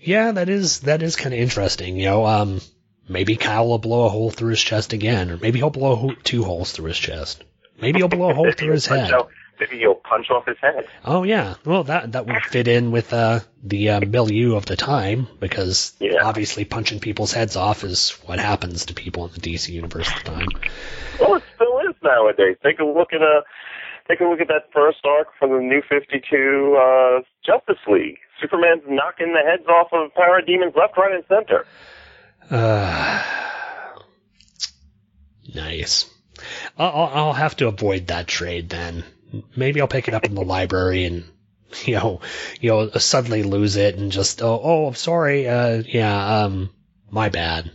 [0.00, 1.96] Yeah, that is that is kind of interesting.
[1.96, 2.60] You know, um,
[3.08, 6.14] maybe Kyle will blow a hole through his chest again, or maybe he'll blow ho-
[6.24, 7.44] two holes through his chest.
[7.80, 9.12] Maybe he'll blow a hole through his head.
[9.12, 9.30] out-
[9.60, 10.86] Maybe he'll punch off his head.
[11.04, 14.76] Oh yeah, well that that would fit in with uh, the uh, milieu of the
[14.76, 19.70] time because obviously punching people's heads off is what happens to people in the DC
[19.70, 20.46] universe at the time.
[21.20, 22.56] Well, it still is nowadays.
[22.62, 23.42] Take a look at a
[24.08, 28.18] take a look at that first arc from the New Fifty Two uh, Justice League.
[28.40, 31.66] Superman's knocking the heads off of parademons left, right, and center.
[32.50, 33.22] Uh,
[35.54, 36.06] nice.
[36.76, 39.04] I'll, I'll I'll have to avoid that trade then.
[39.56, 41.24] Maybe I'll pick it up in the library and
[41.84, 42.20] you know
[42.60, 46.70] you know suddenly lose it and just oh oh I'm sorry uh yeah um
[47.10, 47.70] my bad.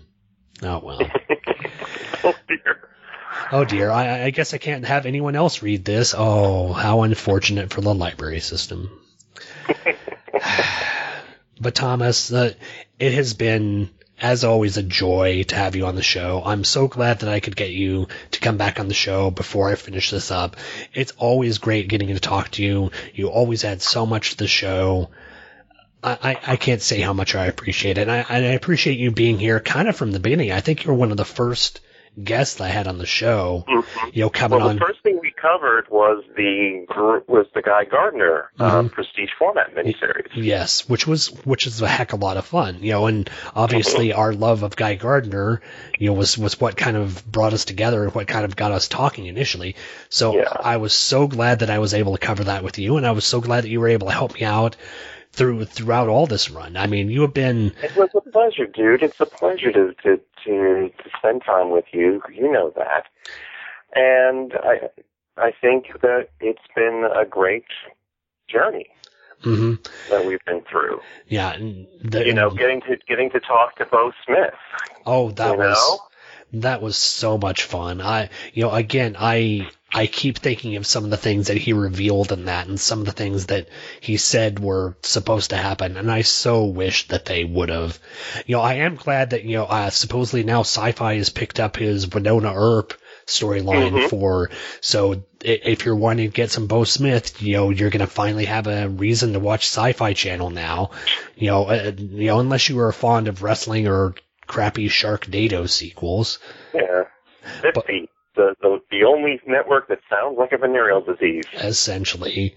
[0.62, 1.02] Oh well.
[2.24, 2.90] oh dear.
[3.52, 3.92] Oh dear.
[3.92, 6.16] I I guess I can't have anyone else read this.
[6.18, 8.90] Oh how unfortunate for the library system.
[11.60, 12.54] But Thomas, uh,
[13.00, 13.90] it has been,
[14.24, 16.42] as always, a joy to have you on the show.
[16.44, 19.70] I'm so glad that I could get you to come back on the show before
[19.70, 20.56] I finish this up.
[20.94, 22.92] It's always great getting to talk to you.
[23.14, 25.10] You always add so much to the show.
[26.02, 28.08] I, I can't say how much I appreciate it.
[28.08, 30.54] And I, I appreciate you being here kind of from the beginning.
[30.54, 31.82] I think you're one of the first
[32.22, 34.10] guests I had on the show, mm-hmm.
[34.14, 34.80] you know, coming well, on.
[34.80, 36.86] first thing we covered was the
[37.28, 38.91] was the Guy Gardner uh, Mhm.
[38.91, 40.30] Prestige format miniseries.
[40.36, 43.30] Yes, which was which is a heck of a lot of fun, you know, and
[43.54, 45.62] obviously our love of Guy Gardner,
[46.00, 48.72] you know, was was what kind of brought us together and what kind of got
[48.72, 49.76] us talking initially.
[50.10, 53.06] So I was so glad that I was able to cover that with you, and
[53.06, 54.78] I was so glad that you were able to help me out
[55.34, 56.78] through throughout all this run.
[56.78, 59.04] I mean, you have been It was a pleasure, dude.
[59.04, 62.22] It's a pleasure to to to, to spend time with you.
[62.32, 63.08] You know that,
[63.94, 64.89] and I
[65.38, 67.66] I think that it's been a great
[68.48, 68.88] journey
[69.42, 69.74] hmm
[70.10, 71.00] that we've been through.
[71.28, 74.54] yeah, the, you know, getting to getting to talk to Beau Smith.
[75.06, 76.00] Oh, that was
[76.54, 76.62] know?
[76.62, 78.02] that was so much fun.
[78.02, 81.74] I, you know, again, I I keep thinking of some of the things that he
[81.74, 83.68] revealed in that, and some of the things that
[84.00, 88.00] he said were supposed to happen, and I so wish that they would have.
[88.46, 91.76] You know, I am glad that you know, uh, supposedly now Sci-Fi has picked up
[91.78, 92.94] his Wynonna Earp
[93.26, 94.10] storyline Mhm.
[94.10, 94.50] for.
[94.82, 98.68] So if you're wanting to get some Beau Smith, you know, you're gonna finally have
[98.68, 100.92] a reason to watch Sci-Fi Channel now.
[101.36, 104.16] You know, uh, you know, unless you are fond of wrestling or
[104.48, 106.40] crappy Sharknado sequels.
[106.74, 107.04] Yeah,
[107.62, 111.46] Syfy, the, the the only network that sounds like a venereal disease.
[111.54, 112.56] Essentially.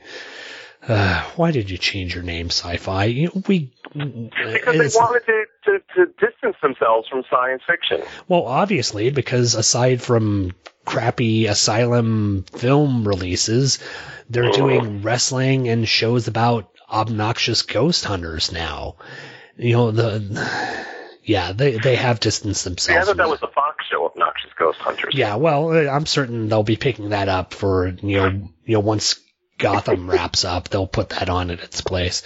[0.88, 3.04] Uh, why did you change your name, Sci-Fi?
[3.06, 8.02] You know, we Because they wanted to, to, to distance themselves from science fiction.
[8.28, 10.52] well, obviously, because aside from
[10.84, 13.80] crappy asylum film releases,
[14.30, 18.96] they're doing wrestling and shows about obnoxious ghost hunters now.
[19.56, 20.86] You know the.
[21.24, 23.08] Yeah, they they have distanced See, I themselves.
[23.08, 25.12] thought that was the Fox show, Obnoxious Ghost Hunters.
[25.12, 28.28] Yeah, well, uh, I'm certain they'll be picking that up for you know
[28.64, 29.18] you know once
[29.58, 32.22] Gotham wraps up, they'll put that on in its place.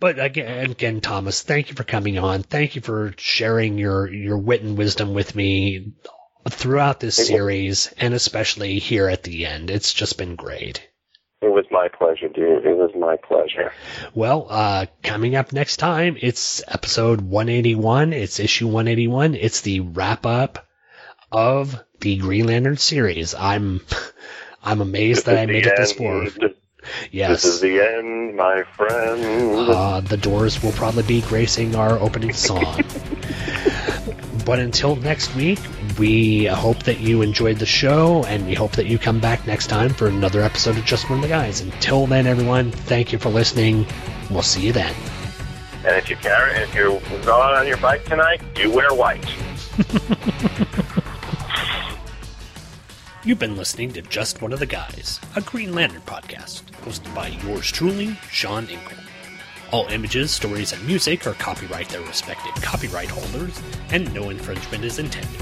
[0.00, 2.42] But again, again, Thomas, thank you for coming on.
[2.42, 5.94] Thank you for sharing your your wit and wisdom with me
[6.48, 9.70] throughout this series, and especially here at the end.
[9.70, 10.86] It's just been great.
[11.40, 12.64] It was my pleasure, dude.
[12.64, 13.72] It was my pleasure.
[14.14, 18.14] Well, uh, coming up next time, it's episode 181.
[18.14, 19.34] It's issue 181.
[19.34, 20.66] It's the wrap up
[21.30, 23.34] of the Green Lantern series.
[23.34, 23.82] I'm,
[24.64, 26.26] I'm amazed that I made it this far.
[27.10, 27.42] Yes.
[27.42, 29.70] This is the end, my friend.
[29.70, 32.82] Uh, the doors will probably be gracing our opening song.
[34.44, 35.58] but until next week,
[35.98, 39.68] we hope that you enjoyed the show, and we hope that you come back next
[39.68, 41.62] time for another episode of Just One of the Guys.
[41.62, 43.86] Until then, everyone, thank you for listening.
[44.30, 44.94] We'll see you then.
[45.86, 49.24] and if you carry, if you're going on your bike tonight, you wear white.
[53.26, 57.28] You've been listening to Just One of the Guys, a Green Lantern podcast, hosted by
[57.28, 58.98] yours truly, Sean Inkle.
[59.72, 64.98] All images, stories, and music are copyright their respective copyright holders, and no infringement is
[64.98, 65.40] intended.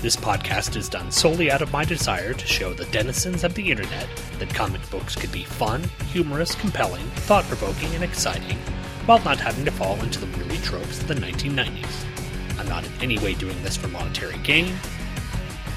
[0.00, 3.68] This podcast is done solely out of my desire to show the denizens of the
[3.68, 4.06] internet
[4.38, 8.58] that comic books could be fun, humorous, compelling, thought provoking, and exciting,
[9.06, 12.60] while not having to fall into the weary tropes of the 1990s.
[12.60, 14.72] I'm not in any way doing this for monetary gain,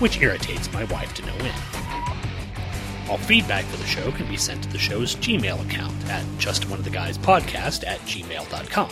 [0.01, 1.61] which irritates my wife to no end.
[3.09, 7.85] All feedback for the show can be sent to the show's Gmail account at justoneoftheguyspodcast
[7.85, 8.89] at gmail.com.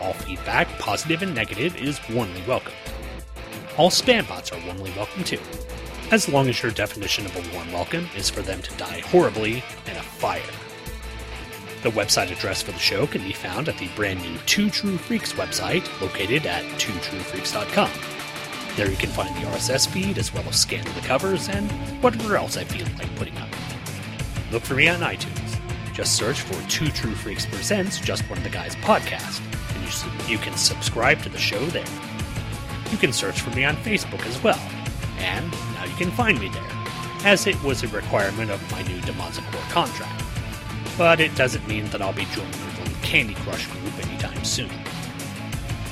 [0.00, 2.76] All feedback, positive and negative, is warmly welcomed.
[3.76, 5.40] All spam bots are warmly welcome too,
[6.10, 9.64] as long as your definition of a warm welcome is for them to die horribly
[9.86, 10.42] in a fire.
[11.82, 14.96] The website address for the show can be found at the brand new Two True
[14.96, 18.13] Freaks website, located at twotruefreaks.com.
[18.76, 21.70] There you can find the RSS feed as well as scan the covers and
[22.02, 23.48] whatever else I feel like putting up.
[24.50, 25.60] Look for me on iTunes.
[25.92, 29.40] Just search for Two True Freaks Presents Just One of the Guys podcast,
[29.76, 31.86] and you, you can subscribe to the show there.
[32.90, 34.58] You can search for me on Facebook as well,
[35.18, 36.70] and now you can find me there,
[37.24, 40.24] as it was a requirement of my new Demonzacor contract.
[40.98, 44.70] But it doesn't mean that I'll be joining little Candy Crush group anytime soon.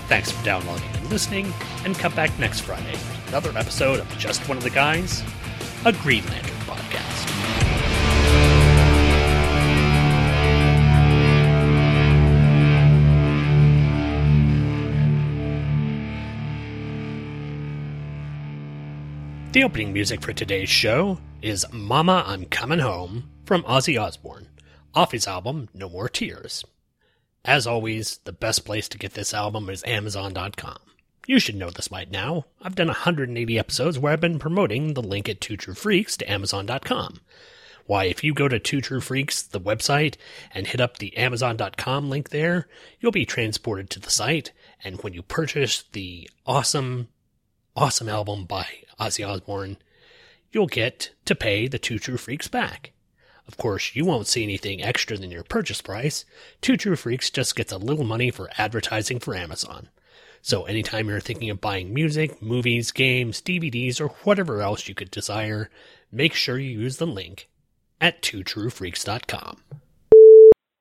[0.09, 1.53] Thanks for downloading listening,
[1.85, 5.23] and come back next Friday for another episode of Just One of the Guys,
[5.85, 7.29] a Green Lantern podcast.
[19.53, 24.49] The opening music for today's show is Mama I'm Coming Home from Ozzy Osbourne,
[24.95, 26.65] off his album No More Tears.
[27.45, 30.79] As always, the best place to get this album is Amazon.com.
[31.25, 32.47] You should know this by now.
[32.61, 36.29] I've done 180 episodes where I've been promoting the link at Two True Freaks to
[36.31, 37.21] Amazon.com.
[37.87, 40.17] Why, if you go to Two True Freaks, the website,
[40.53, 42.67] and hit up the Amazon.com link there,
[42.99, 44.51] you'll be transported to the site.
[44.83, 47.07] And when you purchase the awesome,
[47.77, 48.67] awesome album by
[48.99, 49.77] Ozzy Osbourne,
[50.51, 52.91] you'll get to pay the Two True Freaks back.
[53.47, 56.25] Of course, you won't see anything extra than your purchase price.
[56.61, 59.89] Two True Freaks just gets a little money for advertising for Amazon.
[60.45, 65.11] So anytime you're thinking of buying music, movies, games, DVDs, or whatever else you could
[65.11, 65.71] desire,
[66.11, 67.49] make sure you use the link
[68.01, 69.59] at twotruefreaks.com.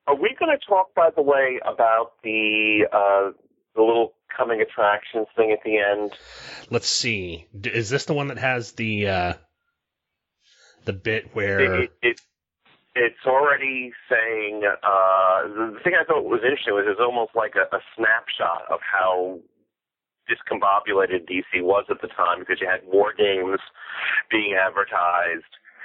[0.08, 3.32] Are we going to talk, by the way, about the uh,
[3.76, 6.12] the little coming attractions thing at the end?
[6.72, 7.46] Let's see.
[7.64, 9.34] Is this the one that has the uh,
[10.86, 12.22] the bit where It, it,
[12.96, 17.54] it's already saying uh, the, the thing I thought was interesting was it's almost like
[17.56, 19.40] a, a snapshot of how
[20.30, 23.60] discombobulated DC was at the time because you had war games
[24.30, 25.44] being advertised,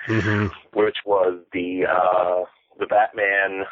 [0.09, 0.51] Mhm.
[0.73, 2.45] which was the uh,
[2.79, 3.65] the Batman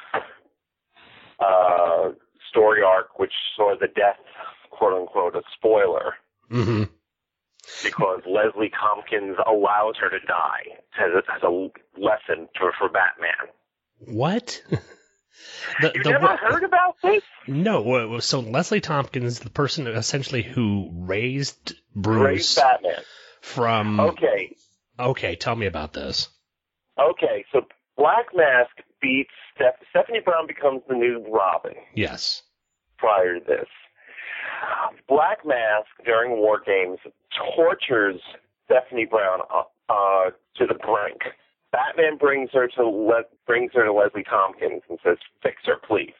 [1.40, 2.10] uh,
[2.48, 4.18] story arc, which saw the death,
[4.70, 6.14] quote unquote, a spoiler
[6.50, 6.88] Mhm.
[7.82, 11.50] because Leslie Tompkins allows her to die as a, as a
[11.98, 13.48] lesson for, for Batman.
[13.98, 14.62] what?
[15.80, 17.22] the, You the never wa- heard about this?
[17.46, 23.02] No, so Leslie Tompkins, the person essentially who raised Bruce Raised Batman.
[23.40, 24.00] from.
[24.00, 24.56] Okay,
[24.98, 26.28] Okay, tell me about this.
[26.98, 27.44] okay.
[27.52, 27.62] So
[27.96, 28.70] Black Mask
[29.02, 31.74] beats Steph- Stephanie Brown becomes the new Robin.
[31.94, 32.42] Yes.
[32.98, 33.66] Prior to this,
[35.08, 36.98] Black Mask during War Games
[37.56, 38.20] tortures
[38.66, 39.62] Stephanie Brown uh,
[39.92, 41.20] uh, to the brink.
[41.74, 46.14] Batman brings her to Le- brings her to Leslie Tompkins and says, "Fix her, please."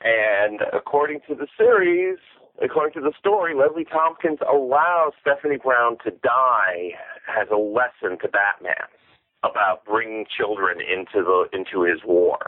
[0.00, 2.18] And according to the series,
[2.62, 8.28] according to the story, Leslie Tompkins allows Stephanie Brown to die as a lesson to
[8.28, 8.86] Batman
[9.42, 12.38] about bringing children into the into his war.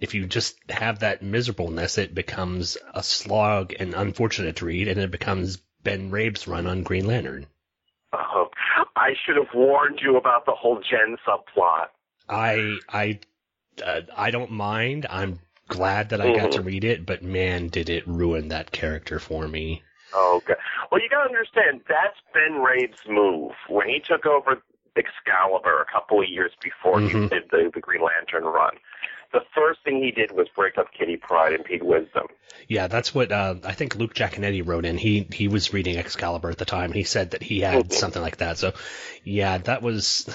[0.00, 4.98] If you just have that miserableness, it becomes a slog and unfortunate to read, and
[4.98, 7.46] it becomes Ben Raab's run on Green Lantern.
[8.12, 8.48] Oh,
[8.96, 11.88] I should have warned you about the whole Jen subplot.
[12.28, 13.18] I I
[13.84, 15.06] uh, I don't mind.
[15.10, 16.64] I'm glad that I got to Mhm.
[16.64, 19.82] read it, but man, did it ruin that character for me.
[20.14, 20.56] Oh, God.
[20.90, 24.62] Well, you got to understand that's Ben Raab's move when he took over
[24.96, 27.28] Excalibur a couple of years before he Mhm.
[27.30, 28.78] did the, the Green Lantern run.
[29.32, 32.28] The first thing he did was break up Kitty Pryde and Pete Wisdom.
[32.66, 34.96] Yeah, that's what uh, I think Luke Giaconetti wrote in.
[34.96, 36.92] He he was reading Excalibur at the time.
[36.92, 38.58] He said that he had something like that.
[38.58, 38.72] So,
[39.24, 40.28] yeah, that was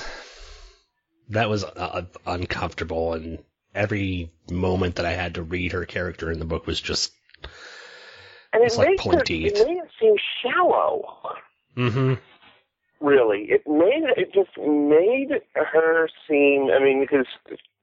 [1.29, 3.39] that was uh, uncomfortable, and
[3.73, 7.13] every moment that I had to read her character in the book was just
[8.53, 11.17] And It's it like pulling her, it made it seem shallow.
[11.75, 12.13] hmm
[12.99, 16.69] Really, it made it just made her seem.
[16.71, 17.25] I mean, because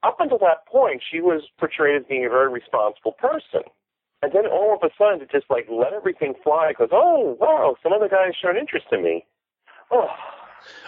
[0.02, 3.62] up until that point, she was portrayed as being a very responsible person,
[4.22, 6.68] and then all of a sudden, it just like let everything fly.
[6.70, 9.26] Because oh wow, some other guy has shown interest in me.
[9.90, 10.06] Oh,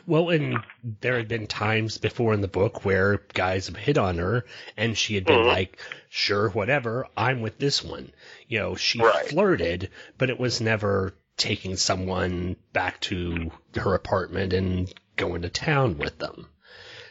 [0.07, 0.63] Well, and
[1.01, 4.45] there had been times before in the book where guys have hit on her,
[4.77, 5.47] and she had been Mhm.
[5.47, 5.79] like,
[6.11, 8.13] "Sure, whatever, I'm with this one."
[8.49, 9.27] You know, she Right.
[9.27, 15.97] flirted, but it was never taking someone back to her apartment and going to town
[15.99, 16.49] with them.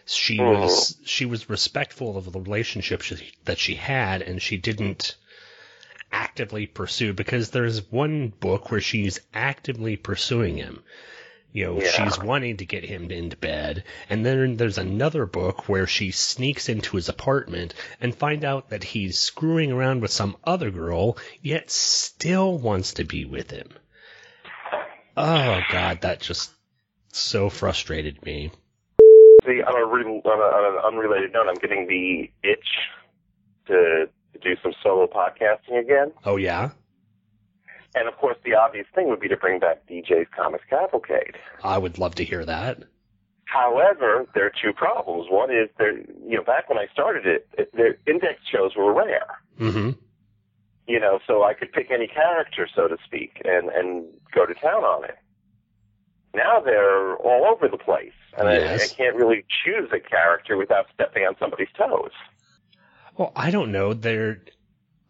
[0.05, 0.59] She Mhm.
[0.61, 5.15] was she was respectful of the relationship she, that she had, and she didn't
[6.11, 10.83] actively pursue because there's one book where she's actively pursuing him.
[11.53, 11.91] You know, Yeah.
[11.91, 16.69] she's wanting to get him into bed, and then there's another book where she sneaks
[16.69, 21.69] into his apartment and find out that he's screwing around with some other girl, yet
[21.69, 23.69] still wants to be with him.
[25.17, 26.51] Oh god, that just
[27.11, 28.51] so frustrated me.
[29.45, 32.67] See, on a, re- on, a, on an unrelated note, I'm getting the itch
[33.67, 36.11] to, to do some solo podcasting again.
[36.25, 36.71] Oh yeah?
[37.93, 41.35] And of course, the obvious thing would be to bring back DJ's Comics Cavalcade.
[41.63, 42.83] I would love to hear that.
[43.45, 45.27] However, there are two problems.
[45.29, 49.27] One is there, you know, back when I started it, index shows were rare.
[49.59, 49.91] Mm-hmm.
[50.87, 54.53] You know, so I could pick any character, so to speak, and and go to
[54.53, 55.17] town on it.
[56.33, 60.85] Now they're all over the place, and I, I can't really choose a character without
[60.93, 62.11] stepping on somebody's toes.
[63.17, 63.93] Well, I don't know.
[63.93, 64.41] There,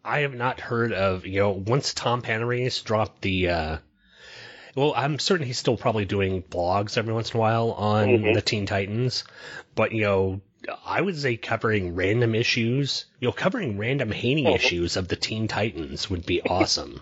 [0.04, 1.50] I have not heard of you know.
[1.50, 3.76] Once Tom Panarese dropped the, uh,
[4.74, 8.34] well, I'm certain he's still probably doing blogs every once in a while on Mhm.
[8.34, 9.22] the Teen Titans,
[9.76, 10.40] but you know,
[10.84, 14.54] I would say covering random issues, you know, covering random Haney Mhm.
[14.56, 17.00] issues of the Teen Titans would be awesome.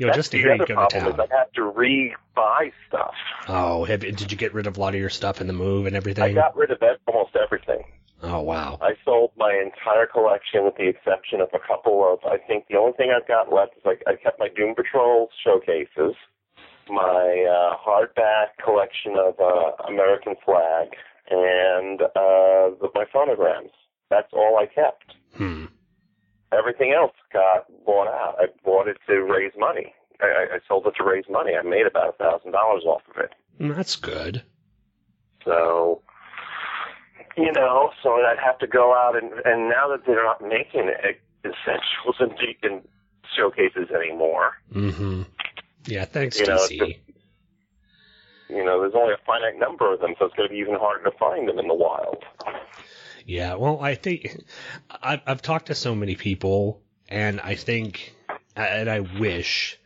[0.00, 1.12] You know, That's just hear you go to town.
[1.12, 3.12] is I have to re-buy stuff.
[3.48, 5.84] Oh, have, did you get rid of a lot of your stuff in the move
[5.84, 6.24] and everything?
[6.24, 7.84] I got rid of almost everything.
[8.22, 8.78] Oh wow.
[8.80, 12.76] I sold my entire collection with the exception of a couple of, I think the
[12.76, 16.16] only thing I've got left is like, I kept my Doom Patrol showcases,
[16.88, 20.88] my uh, hardback collection of uh, American Flagg,
[21.28, 23.72] and uh, the, my phonograms.
[24.08, 25.14] That's all I kept.
[25.36, 25.66] Hmm.
[26.56, 28.36] Everything else got bought out.
[28.38, 29.94] I bought it to raise money.
[30.20, 31.52] I, I sold it to raise money.
[31.54, 33.30] I made about a thousand dollars off of it.
[33.58, 34.42] That's good.
[35.44, 36.02] So,
[37.36, 40.90] you know, so I'd have to go out and, and now that they're not making
[41.44, 42.32] essentials and,
[42.62, 42.82] and
[43.36, 45.22] showcases anymore, Mm-hmm.
[45.86, 46.80] Yeah, thanks, You know, DC.
[46.82, 46.98] it's
[48.50, 50.74] you know, there's only a finite number of them, so it's going to be even
[50.74, 52.24] harder to find them in the wild.
[53.26, 54.42] Yeah, well, I think
[54.90, 58.14] I've, I've talked to so many people, and I think,
[58.56, 59.78] and I wish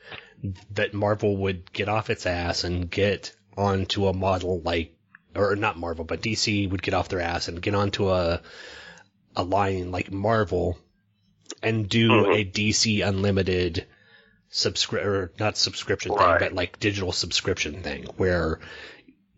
[0.73, 4.95] that Marvel would get off its ass and get onto a model like,
[5.35, 8.41] or not Marvel, but DC would get off their ass and get onto a
[9.37, 10.79] a line like Marvel
[11.63, 12.33] and do mm-hmm.
[12.33, 13.87] a DC Unlimited
[14.51, 16.39] subscri or not subscription Right.
[16.39, 18.61] thing, but like digital subscription thing where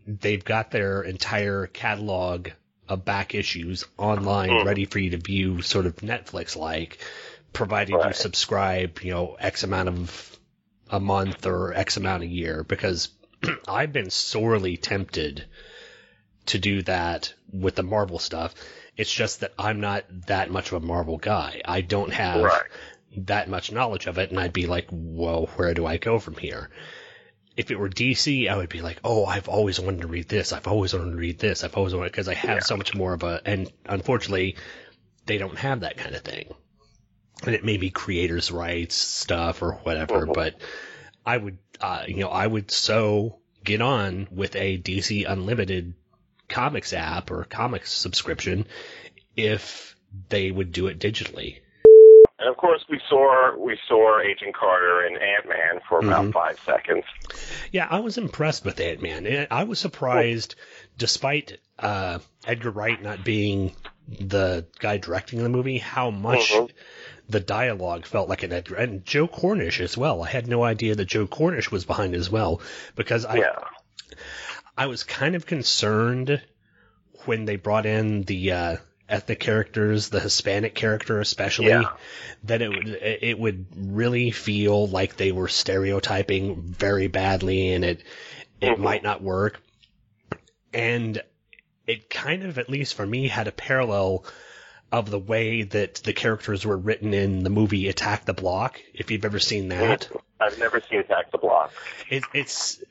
[0.06, 2.50] they've got their entire catalog
[2.88, 4.64] of back issues online Mhm.
[4.64, 6.98] ready for you to view sort of Netflix like,
[7.52, 10.38] provided you subscribe, you know, X amount of
[10.90, 13.08] a month or X amount a year because
[13.68, 15.44] I've been sorely tempted
[16.46, 18.54] to do that with the Marvel stuff.
[18.96, 21.60] It's just that I'm not that much of a Marvel guy.
[21.64, 22.62] I don't have Right.
[23.18, 26.36] that much knowledge of it, and I'd be like, well, where do I go from
[26.36, 26.70] here?
[27.56, 30.52] If it were DC, I would be like, oh, I've always wanted to read this.
[30.52, 31.64] I've always wanted to read this.
[31.64, 34.56] I've always wanted, because I have so much more of a, and unfortunately,
[35.24, 36.54] they don't have that kind of thing.
[37.44, 40.54] And it may be creators' rights stuff or whatever, but
[41.24, 45.94] I would, uh, you know, I would so get on with a DC Unlimited
[46.48, 48.66] comics app or comics subscription
[49.36, 49.96] if
[50.28, 51.60] they would do it digitally.
[52.38, 56.32] And of course, we saw we saw Agent Carter and Ant Man for about Mhm.
[56.32, 57.04] five seconds.
[57.72, 59.46] Yeah, I was impressed with Ant Man.
[59.50, 60.54] I was surprised,
[60.98, 63.74] despite uh, Edgar Wright not being
[64.08, 66.70] the guy directing the movie, how much Mhm.
[67.28, 70.22] the dialogue felt like an Edgar and Joe Cornish as well.
[70.22, 72.60] I had no idea that Joe Cornish was behind as well
[72.94, 73.58] because I Yeah.
[74.78, 76.42] I was kind of concerned
[77.24, 78.76] when they brought in the uh,
[79.08, 81.90] ethnic characters, the Hispanic character especially, Yeah.
[82.44, 88.02] that it would it would really feel like they were stereotyping very badly, and it
[88.60, 88.82] it mm-hmm.
[88.82, 89.60] might not work.
[90.72, 91.22] And
[91.86, 94.24] it kind of, at least for me, had a parallel
[94.92, 98.80] of the way that the characters were written in the movie Attack the Block.
[98.94, 100.02] If you've ever seen that.
[100.02, 100.18] Mm-hmm.
[100.38, 101.72] I've never seen Attack the Block.
[102.10, 102.82] It, it's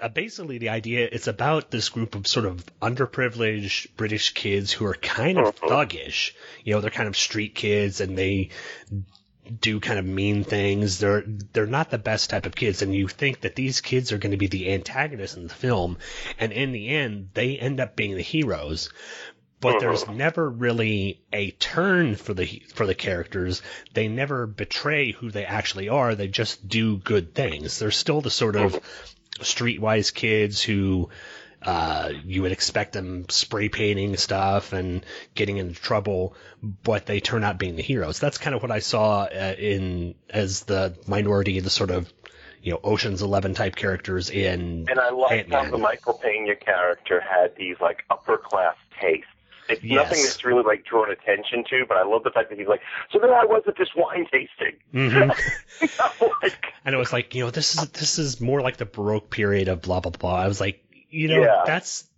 [0.00, 1.08] uh, basically the idea.
[1.10, 6.32] It's about this group of sort of underprivileged British kids who are kind of thuggish.
[6.64, 8.50] You know, they're kind of street kids, and they
[9.60, 10.98] do kind of mean things.
[10.98, 11.22] They're
[11.52, 14.32] they're not the best type of kids, and you think that these kids are going
[14.32, 15.98] to be the antagonists in the film,
[16.38, 18.90] and in the end, they end up being the heroes.
[19.60, 23.62] But there's never really a turn for the for the characters.
[23.94, 26.14] They never betray who they actually are.
[26.14, 27.78] They just do good things.
[27.78, 28.78] They're still the sort of
[29.40, 31.08] streetwise kids who
[31.62, 35.04] uh, you would expect them spray painting stuff and
[35.34, 38.20] getting into trouble, but they turn out being the heroes.
[38.20, 42.12] That's kind of what I saw uh, in as the minority, the sort of
[42.62, 47.20] you know Ocean's Eleven type characters in And I like how the Michael Pena character
[47.20, 49.26] had these like upper class tastes.
[49.68, 49.94] It's Yes.
[50.10, 52.80] nothing that's really like drawn attention to, but I love the fact that he's like,
[53.12, 54.76] so then I was at this wine tasting.
[54.94, 55.36] Mhm.
[56.84, 59.68] and it was like, you know, this is this is more like the Baroque period
[59.68, 60.34] of blah blah blah.
[60.36, 61.62] I was like, you know, Yeah.
[61.66, 62.08] that's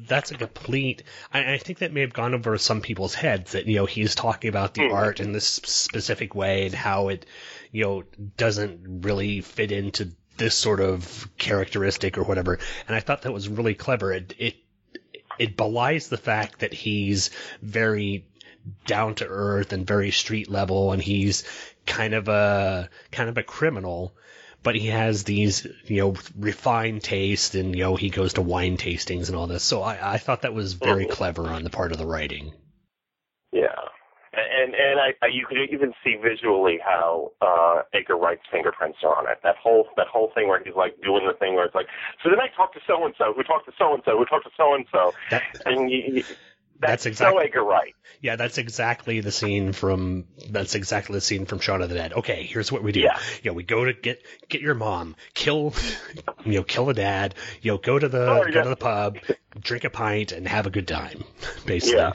[0.00, 1.02] that's a complete.
[1.32, 4.14] I, I think that may have gone over some people's heads that you know he's
[4.14, 4.92] talking about the Mhm.
[4.94, 7.26] art in this specific way and how it,
[7.72, 8.04] you know,
[8.36, 12.60] doesn't really fit into this sort of characteristic or whatever.
[12.86, 14.12] And I thought that was really clever.
[14.12, 14.54] It it
[15.38, 17.30] it belies the fact that he's
[17.62, 18.26] very
[18.86, 21.44] down to earth and very street level and he's
[21.86, 24.14] kind of a kind of a criminal
[24.62, 28.76] but he has these you know refined taste and you know he goes to wine
[28.76, 29.62] tastings and all this.
[29.62, 31.12] So i, I thought that was very mm-hmm.
[31.12, 32.52] clever on the part of the writing.
[33.52, 33.74] Yeah.
[34.58, 39.16] And and I, I you could even see visually how uh Edgar Wright's fingerprints are
[39.16, 39.38] on it.
[39.42, 41.86] That whole that whole thing where he's like doing the thing where it's like,
[42.22, 44.24] so then I talked to so and so, who talked to so and so, who
[44.24, 45.14] talked to so and so,
[45.66, 46.24] and you, you,
[46.80, 47.94] that's exactly so Edgar Wright.
[48.20, 52.12] yeah, that's exactly the scene from that's exactly the scene from Shaun of the Dead.
[52.12, 53.00] Okay, here's what we do.
[53.00, 53.18] Yeah.
[53.42, 55.74] You know, we go to get get your mom, kill
[56.44, 58.62] you know, kill the dad, you know, go to the Oh, go yeah.
[58.62, 59.18] to the pub,
[59.60, 61.24] drink a pint and have a good time.
[61.66, 61.98] Basically.
[61.98, 62.12] Yeah.